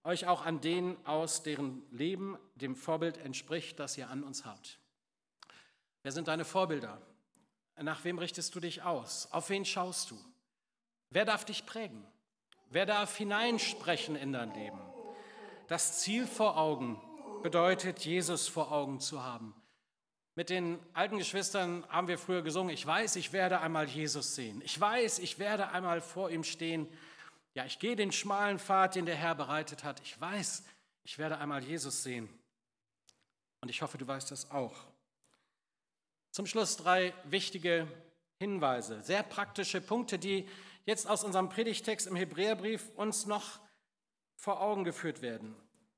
[0.03, 4.79] euch auch an denen aus, deren Leben dem Vorbild entspricht, das ihr an uns habt.
[6.03, 7.01] Wer sind deine Vorbilder?
[7.81, 9.31] Nach wem richtest du dich aus?
[9.31, 10.17] Auf wen schaust du?
[11.09, 12.05] Wer darf dich prägen?
[12.69, 14.79] Wer darf hineinsprechen in dein Leben?
[15.67, 17.01] Das Ziel vor Augen
[17.41, 19.55] bedeutet, Jesus vor Augen zu haben.
[20.35, 24.61] Mit den alten Geschwistern haben wir früher gesungen, ich weiß, ich werde einmal Jesus sehen.
[24.63, 26.87] Ich weiß, ich werde einmal vor ihm stehen.
[27.59, 29.99] Ja, ich gehe den schmalen Pfad, den der Herr bereitet hat.
[29.99, 30.63] Ich weiß,
[31.03, 32.29] ich werde einmal Jesus sehen.
[33.59, 34.85] Und ich hoffe, du weißt das auch.
[36.31, 37.85] Zum Schluss drei wichtige
[38.41, 40.47] Hinweise, sehr praktische Punkte, die
[40.85, 43.59] jetzt aus unserem Predigtext im Hebräerbrief uns noch
[44.37, 45.53] vor Augen geführt werden.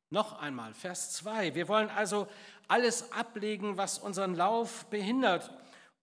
[0.10, 1.54] Noch einmal, Vers 2.
[1.54, 2.28] Wir wollen also
[2.70, 5.54] alles ablegen, was unseren Lauf behindert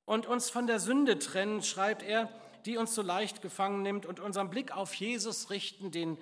[0.04, 2.30] und uns von der Sünde trennen, schreibt er,
[2.66, 6.18] die uns so leicht gefangen nimmt und unseren Blick auf Jesus richten, den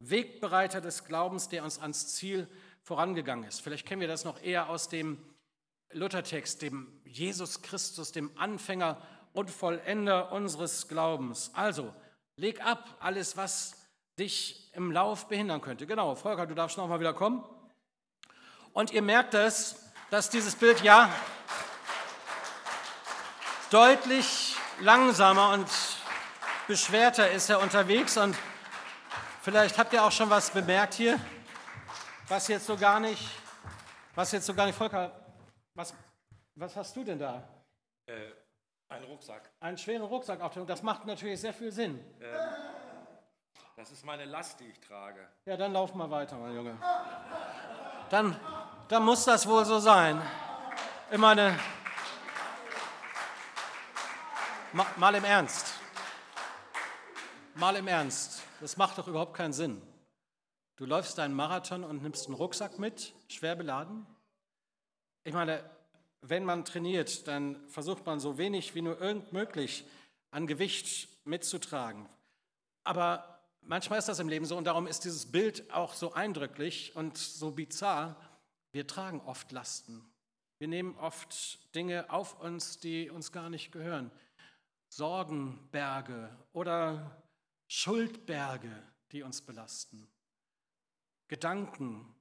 [0.00, 2.48] Wegbereiter des Glaubens, der uns ans Ziel
[2.82, 3.60] vorangegangen ist.
[3.60, 5.18] Vielleicht kennen wir das noch eher aus dem
[5.92, 9.00] Luthertext, dem Jesus Christus, dem Anfänger
[9.32, 11.50] und Vollender unseres Glaubens.
[11.54, 11.94] Also,
[12.36, 13.76] leg ab alles, was
[14.18, 15.86] dich im Lauf behindern könnte.
[15.86, 17.44] Genau, Volker, du darfst noch mal wieder kommen.
[18.72, 21.12] Und ihr merkt es, dass dieses Bild ja
[23.70, 25.68] deutlich langsamer und
[26.66, 28.16] beschwerter ist er unterwegs.
[28.16, 28.36] Und
[29.42, 31.18] vielleicht habt ihr auch schon was bemerkt hier,
[32.28, 33.28] was jetzt so gar nicht,
[34.14, 35.12] was jetzt so gar nicht, Volker,
[35.74, 35.94] was
[36.54, 37.48] Was hast du denn da?
[38.06, 38.32] Äh,
[38.88, 39.50] ein Rucksack.
[39.60, 40.58] Einen schweren Rucksack auf.
[40.66, 42.02] Das macht natürlich sehr viel Sinn.
[42.20, 42.36] Ähm,
[43.76, 45.28] das ist meine Last, die ich trage.
[45.44, 46.76] Ja, dann lauf mal weiter, mein Junge.
[48.10, 48.34] Dann,
[48.88, 50.20] dann muss das wohl so sein.
[51.12, 51.56] Ich meine,
[54.96, 55.74] mal, im Ernst.
[57.54, 58.42] Mal im Ernst.
[58.60, 59.82] Das macht doch überhaupt keinen Sinn.
[60.76, 64.06] Du läufst deinen Marathon und nimmst einen Rucksack mit, schwer beladen.
[65.24, 65.68] Ich meine,
[66.20, 69.84] wenn man trainiert, dann versucht man so wenig wie nur irgend möglich
[70.30, 72.08] an Gewicht mitzutragen.
[72.84, 76.94] Aber manchmal ist das im Leben so und darum ist dieses Bild auch so eindrücklich
[76.94, 78.16] und so bizarr.
[78.70, 80.08] Wir tragen oft Lasten.
[80.58, 84.10] Wir nehmen oft Dinge auf uns, die uns gar nicht gehören.
[84.88, 87.22] Sorgenberge oder
[87.66, 88.70] Schuldberge,
[89.12, 90.08] die uns belasten.
[91.28, 92.14] Gedanken,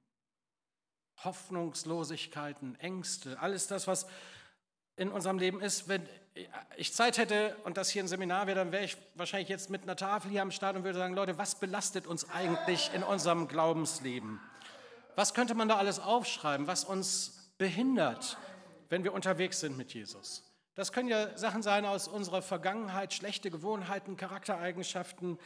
[1.23, 4.07] Hoffnungslosigkeiten, Ängste, alles das, was
[4.97, 5.87] in unserem Leben ist.
[5.87, 6.07] Wenn
[6.75, 9.83] ich Zeit hätte und das hier ein Seminar wäre, dann wäre ich wahrscheinlich jetzt mit
[9.83, 13.47] einer Tafel hier am Start und würde sagen, Leute, was belastet uns eigentlich in unserem
[13.47, 14.39] Glaubensleben?
[15.15, 18.37] Was könnte man da alles aufschreiben, was uns behindert,
[18.89, 20.43] wenn wir unterwegs sind mit Jesus?
[20.77, 25.39] Das können ja Sachen sein aus unserer Vergangenheit, schlechte Gewohnheiten, Charaktereigenschaften,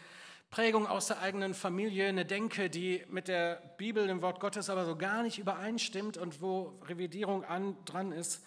[0.49, 4.85] Prägung aus der eigenen Familie, eine Denke, die mit der Bibel, dem Wort Gottes aber
[4.85, 8.43] so gar nicht übereinstimmt und wo Revidierung an, dran ist.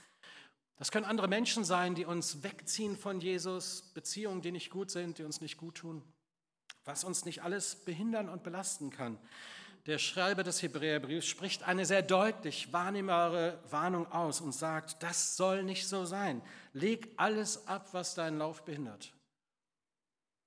[0.77, 5.17] Das können andere Menschen sein, die uns wegziehen von Jesus, Beziehungen, die nicht gut sind,
[5.17, 6.03] die uns nicht gut tun,
[6.85, 9.19] was uns nicht alles behindern und belasten kann.
[9.87, 15.63] Der Schreiber des Hebräerbriefs spricht eine sehr deutlich wahrnehmbare Warnung aus und sagt, das soll
[15.63, 16.41] nicht so sein.
[16.73, 19.13] Leg alles ab, was deinen Lauf behindert.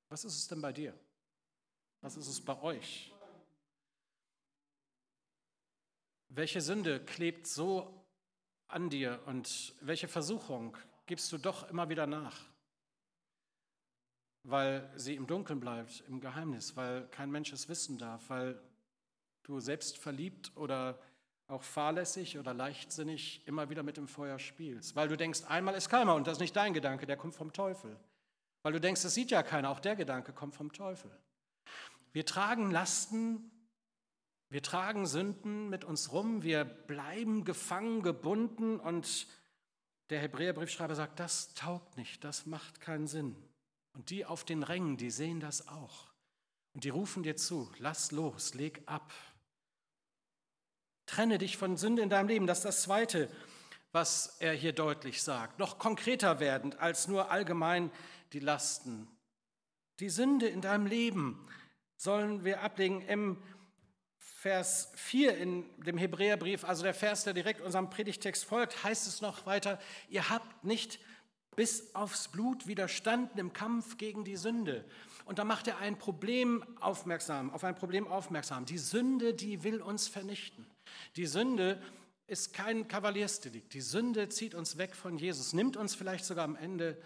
[0.10, 0.98] Was ist es denn bei dir?
[2.02, 3.14] Was ist es bei euch?
[6.30, 7.94] Welche Sünde klebt so
[8.68, 10.76] an dir und welche Versuchung
[11.06, 12.46] gibst du doch immer wieder nach?
[14.44, 18.62] Weil sie im Dunkeln bleibt, im Geheimnis, weil kein Mensch es wissen darf, weil
[19.48, 21.00] du selbst verliebt oder
[21.48, 24.96] auch fahrlässig oder leichtsinnig immer wieder mit dem Feuer spielst.
[24.96, 27.54] Weil du denkst, einmal ist keiner und das ist nicht dein Gedanke, der kommt vom
[27.54, 27.98] Teufel.
[28.64, 31.10] Weil du denkst, es sieht ja keiner, auch der Gedanke kommt vom Teufel.
[32.12, 33.52] Wir tragen Lasten
[34.50, 39.28] wir tragen Sünden mit uns rum, wir bleiben gefangen, gebunden und
[40.10, 43.36] der Hebräerbriefschreiber sagt, das taugt nicht, das macht keinen Sinn.
[43.94, 46.08] Und die auf den Rängen, die sehen das auch.
[46.74, 49.12] Und die rufen dir zu, lass los, leg ab.
[51.08, 52.46] Trenne dich von Sünde in deinem Leben.
[52.46, 53.30] Das ist das Zweite,
[53.92, 55.58] was er hier deutlich sagt.
[55.58, 57.90] Noch konkreter werdend als nur allgemein
[58.34, 59.08] die Lasten.
[60.00, 61.48] Die Sünde in deinem Leben
[61.96, 63.02] sollen wir ablegen.
[63.02, 63.42] Im
[64.18, 69.22] Vers 4 in dem Hebräerbrief, also der Vers, der direkt unserem Predigtext folgt, heißt es
[69.22, 69.80] noch weiter,
[70.10, 71.00] ihr habt nicht
[71.56, 74.86] bis aufs Blut widerstanden im Kampf gegen die Sünde.
[75.26, 78.66] Und da macht er ein Problem aufmerksam, auf ein Problem aufmerksam.
[78.66, 80.68] Die Sünde, die will uns vernichten.
[81.16, 81.82] Die Sünde
[82.28, 83.74] ist kein Kavaliersdelikt.
[83.74, 87.02] Die Sünde zieht uns weg von Jesus, nimmt uns vielleicht sogar am Ende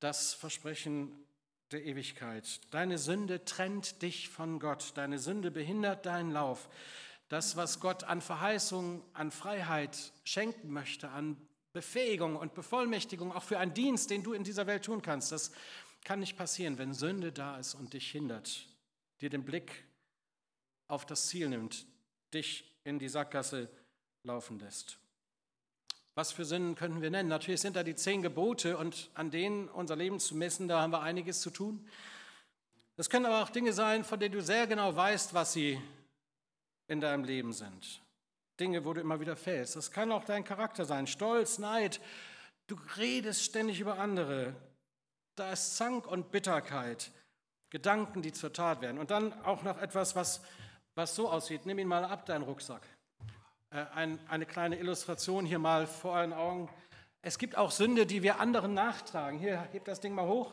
[0.00, 1.12] das Versprechen
[1.70, 2.60] der Ewigkeit.
[2.70, 4.92] Deine Sünde trennt dich von Gott.
[4.96, 6.68] Deine Sünde behindert deinen Lauf.
[7.28, 11.36] Das, was Gott an Verheißung, an Freiheit schenken möchte, an
[11.72, 15.50] Befähigung und Bevollmächtigung, auch für einen Dienst, den du in dieser Welt tun kannst, das
[16.04, 18.66] kann nicht passieren, wenn Sünde da ist und dich hindert,
[19.20, 19.84] dir den Blick
[20.86, 21.86] auf das Ziel nimmt,
[22.32, 23.68] dich in die Sackgasse
[24.22, 24.98] laufen lässt.
[26.14, 27.28] Was für Sünden könnten wir nennen?
[27.28, 30.92] Natürlich sind da die zehn Gebote und an denen unser Leben zu messen, da haben
[30.92, 31.84] wir einiges zu tun.
[32.96, 35.80] Das können aber auch Dinge sein, von denen du sehr genau weißt, was sie
[36.86, 38.00] in deinem Leben sind.
[38.60, 39.74] Dinge, wo du immer wieder fällst.
[39.74, 41.08] Das kann auch dein Charakter sein.
[41.08, 42.00] Stolz, Neid.
[42.68, 44.54] Du redest ständig über andere.
[45.34, 47.10] Da ist Zank und Bitterkeit.
[47.70, 48.98] Gedanken, die zur Tat werden.
[48.98, 50.40] Und dann auch noch etwas, was,
[50.94, 51.66] was so aussieht.
[51.66, 52.82] Nimm ihn mal ab, deinen Rucksack.
[53.70, 56.68] Äh, ein, eine kleine Illustration hier mal vor euren Augen.
[57.22, 59.38] Es gibt auch Sünde, die wir anderen nachtragen.
[59.38, 60.52] Hier, heb das Ding mal hoch.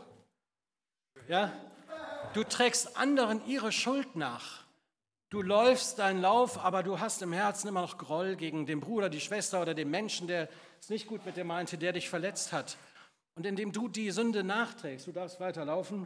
[1.28, 1.52] Ja?
[2.34, 4.64] Du trägst anderen ihre Schuld nach.
[5.30, 9.10] Du läufst deinen Lauf, aber du hast im Herzen immer noch Groll gegen den Bruder,
[9.10, 12.52] die Schwester oder den Menschen, der es nicht gut mit dir meinte, der dich verletzt
[12.52, 12.78] hat.
[13.36, 16.06] Und indem du die Sünde nachträgst, du darfst weiterlaufen,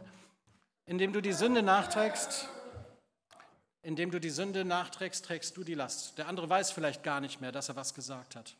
[0.84, 2.48] indem du die Sünde nachträgst,
[3.86, 6.18] indem du die Sünde nachträgst, trägst du die Last.
[6.18, 8.56] Der andere weiß vielleicht gar nicht mehr, dass er was gesagt hat.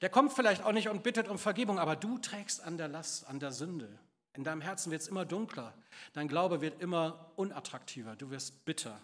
[0.00, 3.26] Der kommt vielleicht auch nicht und bittet um Vergebung, aber du trägst an der Last,
[3.26, 3.86] an der Sünde.
[4.32, 5.74] In deinem Herzen wird es immer dunkler.
[6.14, 8.16] Dein Glaube wird immer unattraktiver.
[8.16, 8.98] Du wirst bitter.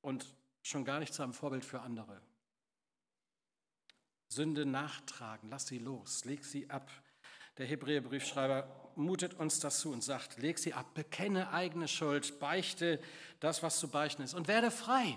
[0.00, 0.26] Und
[0.62, 2.20] schon gar nicht zu einem Vorbild für andere.
[4.28, 5.50] Sünde nachtragen.
[5.50, 6.90] Lass sie los, leg sie ab.
[7.58, 13.00] Der Hebräerbriefschreiber mutet uns das zu und sagt, leg sie ab, bekenne eigene Schuld, beichte
[13.40, 15.16] das, was zu beichten ist und werde frei.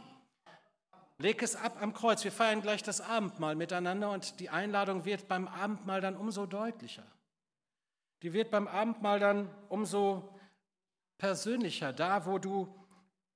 [1.18, 2.24] Leg es ab am Kreuz.
[2.24, 7.06] Wir feiern gleich das Abendmahl miteinander und die Einladung wird beim Abendmahl dann umso deutlicher.
[8.24, 10.30] Die wird beim Abendmahl dann umso
[11.18, 12.74] persönlicher, da wo du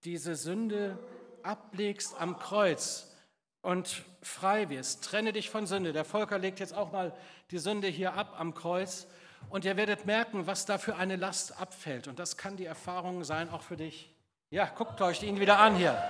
[0.04, 0.98] diese Sünde
[1.44, 3.16] ablegst am Kreuz
[3.62, 5.04] und frei wirst.
[5.04, 5.94] Trenne dich von Sünde.
[5.94, 7.16] Der Volker legt jetzt auch mal
[7.52, 9.08] die Sünde hier ab am Kreuz
[9.50, 12.08] und ihr werdet merken, was da für eine Last abfällt.
[12.08, 14.14] Und das kann die Erfahrung sein, auch für dich.
[14.50, 16.02] Ja, guckt euch ihn wieder an hier.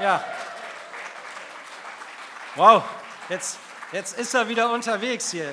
[0.00, 0.24] Ja.
[2.54, 2.84] Wow,
[3.28, 3.58] jetzt,
[3.92, 5.52] jetzt ist er wieder unterwegs hier.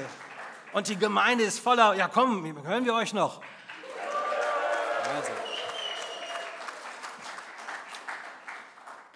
[0.73, 1.95] Und die Gemeinde ist voller.
[1.95, 3.41] Ja, komm, hören wir euch noch.
[5.15, 5.31] Also.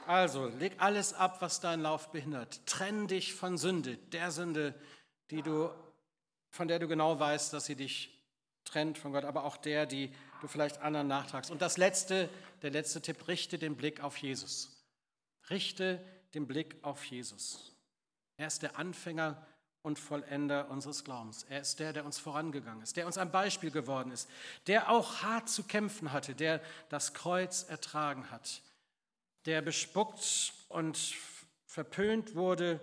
[0.06, 2.66] Also, leg alles ab, was deinen Lauf behindert.
[2.66, 4.76] Trenn dich von Sünde, der Sünde,
[5.30, 5.70] die du,
[6.50, 8.13] von der du genau weißt, dass sie dich
[8.66, 11.52] trennt von Gott, aber auch der, die du vielleicht anderen nachtragst.
[11.52, 12.30] Und das letzte,
[12.62, 14.84] der letzte Tipp, richte den Blick auf Jesus.
[15.50, 16.04] Richte
[16.34, 17.76] den Blick auf Jesus.
[18.38, 19.46] Er ist der Anfänger
[19.84, 21.44] und Vollender unseres Glaubens.
[21.44, 24.30] Er ist der, der uns vorangegangen ist, der uns ein Beispiel geworden ist,
[24.68, 28.62] der auch hart zu kämpfen hatte, der das Kreuz ertragen hat,
[29.46, 30.98] der bespuckt und
[31.66, 32.80] verpönt wurde,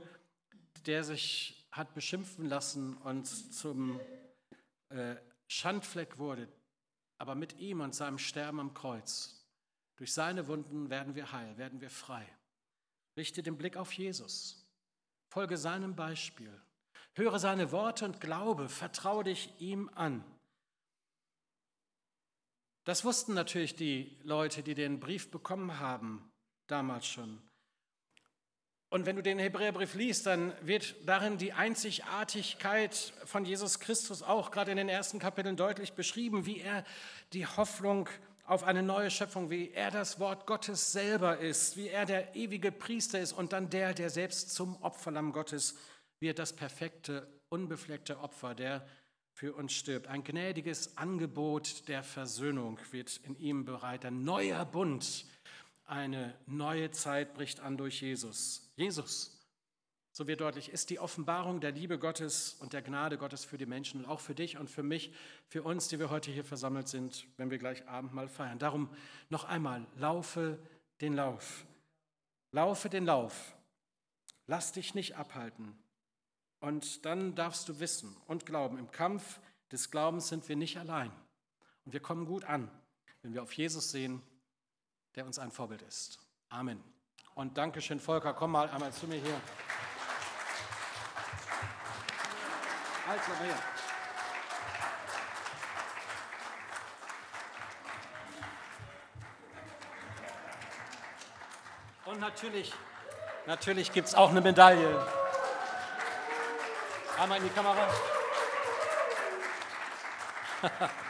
[0.86, 4.00] der sich hat beschimpfen lassen und zum
[4.90, 5.14] äh,
[5.50, 6.48] Schandfleck wurde,
[7.18, 9.44] aber mit ihm und seinem Sterben am Kreuz,
[9.96, 12.24] durch seine Wunden werden wir heil, werden wir frei.
[13.16, 14.64] Richte den Blick auf Jesus,
[15.28, 16.52] folge seinem Beispiel,
[17.14, 20.24] höre seine Worte und glaube, vertraue dich ihm an.
[22.84, 26.30] Das wussten natürlich die Leute, die den Brief bekommen haben
[26.68, 27.42] damals schon.
[28.90, 34.50] Und wenn du den Hebräerbrief liest, dann wird darin die Einzigartigkeit von Jesus Christus auch
[34.50, 36.84] gerade in den ersten Kapiteln deutlich beschrieben, wie er
[37.32, 38.08] die Hoffnung
[38.46, 42.72] auf eine neue Schöpfung, wie er das Wort Gottes selber ist, wie er der ewige
[42.72, 45.78] Priester ist und dann der, der selbst zum Opferlamm Gottes
[46.18, 48.84] wird, das perfekte, unbefleckte Opfer, der
[49.32, 50.08] für uns stirbt.
[50.08, 55.26] Ein gnädiges Angebot der Versöhnung wird in ihm bereit, ein neuer Bund
[55.90, 58.72] eine neue Zeit bricht an durch Jesus.
[58.76, 59.40] Jesus,
[60.12, 63.66] so wird deutlich, ist die Offenbarung der Liebe Gottes und der Gnade Gottes für die
[63.66, 65.12] Menschen und auch für dich und für mich,
[65.48, 68.58] für uns, die wir heute hier versammelt sind, wenn wir gleich Abendmahl feiern.
[68.58, 68.88] Darum
[69.28, 70.58] noch einmal, laufe
[71.00, 71.64] den Lauf.
[72.52, 73.56] Laufe den Lauf.
[74.46, 75.76] Lass dich nicht abhalten.
[76.60, 79.40] Und dann darfst du wissen und glauben, im Kampf
[79.72, 81.10] des Glaubens sind wir nicht allein.
[81.84, 82.70] Und wir kommen gut an,
[83.22, 84.22] wenn wir auf Jesus sehen
[85.16, 86.18] der uns ein Vorbild ist.
[86.48, 86.82] Amen.
[87.34, 88.34] Und Dankeschön, Volker.
[88.34, 89.40] Komm mal einmal zu mir hier.
[93.06, 93.58] Mal her.
[102.04, 102.72] Und natürlich,
[103.46, 105.06] natürlich gibt es auch eine Medaille.
[107.18, 107.88] Einmal in die Kamera.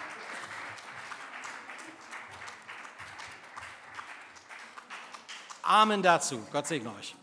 [5.71, 6.41] Amen dazu.
[6.51, 7.15] Gott segne euch.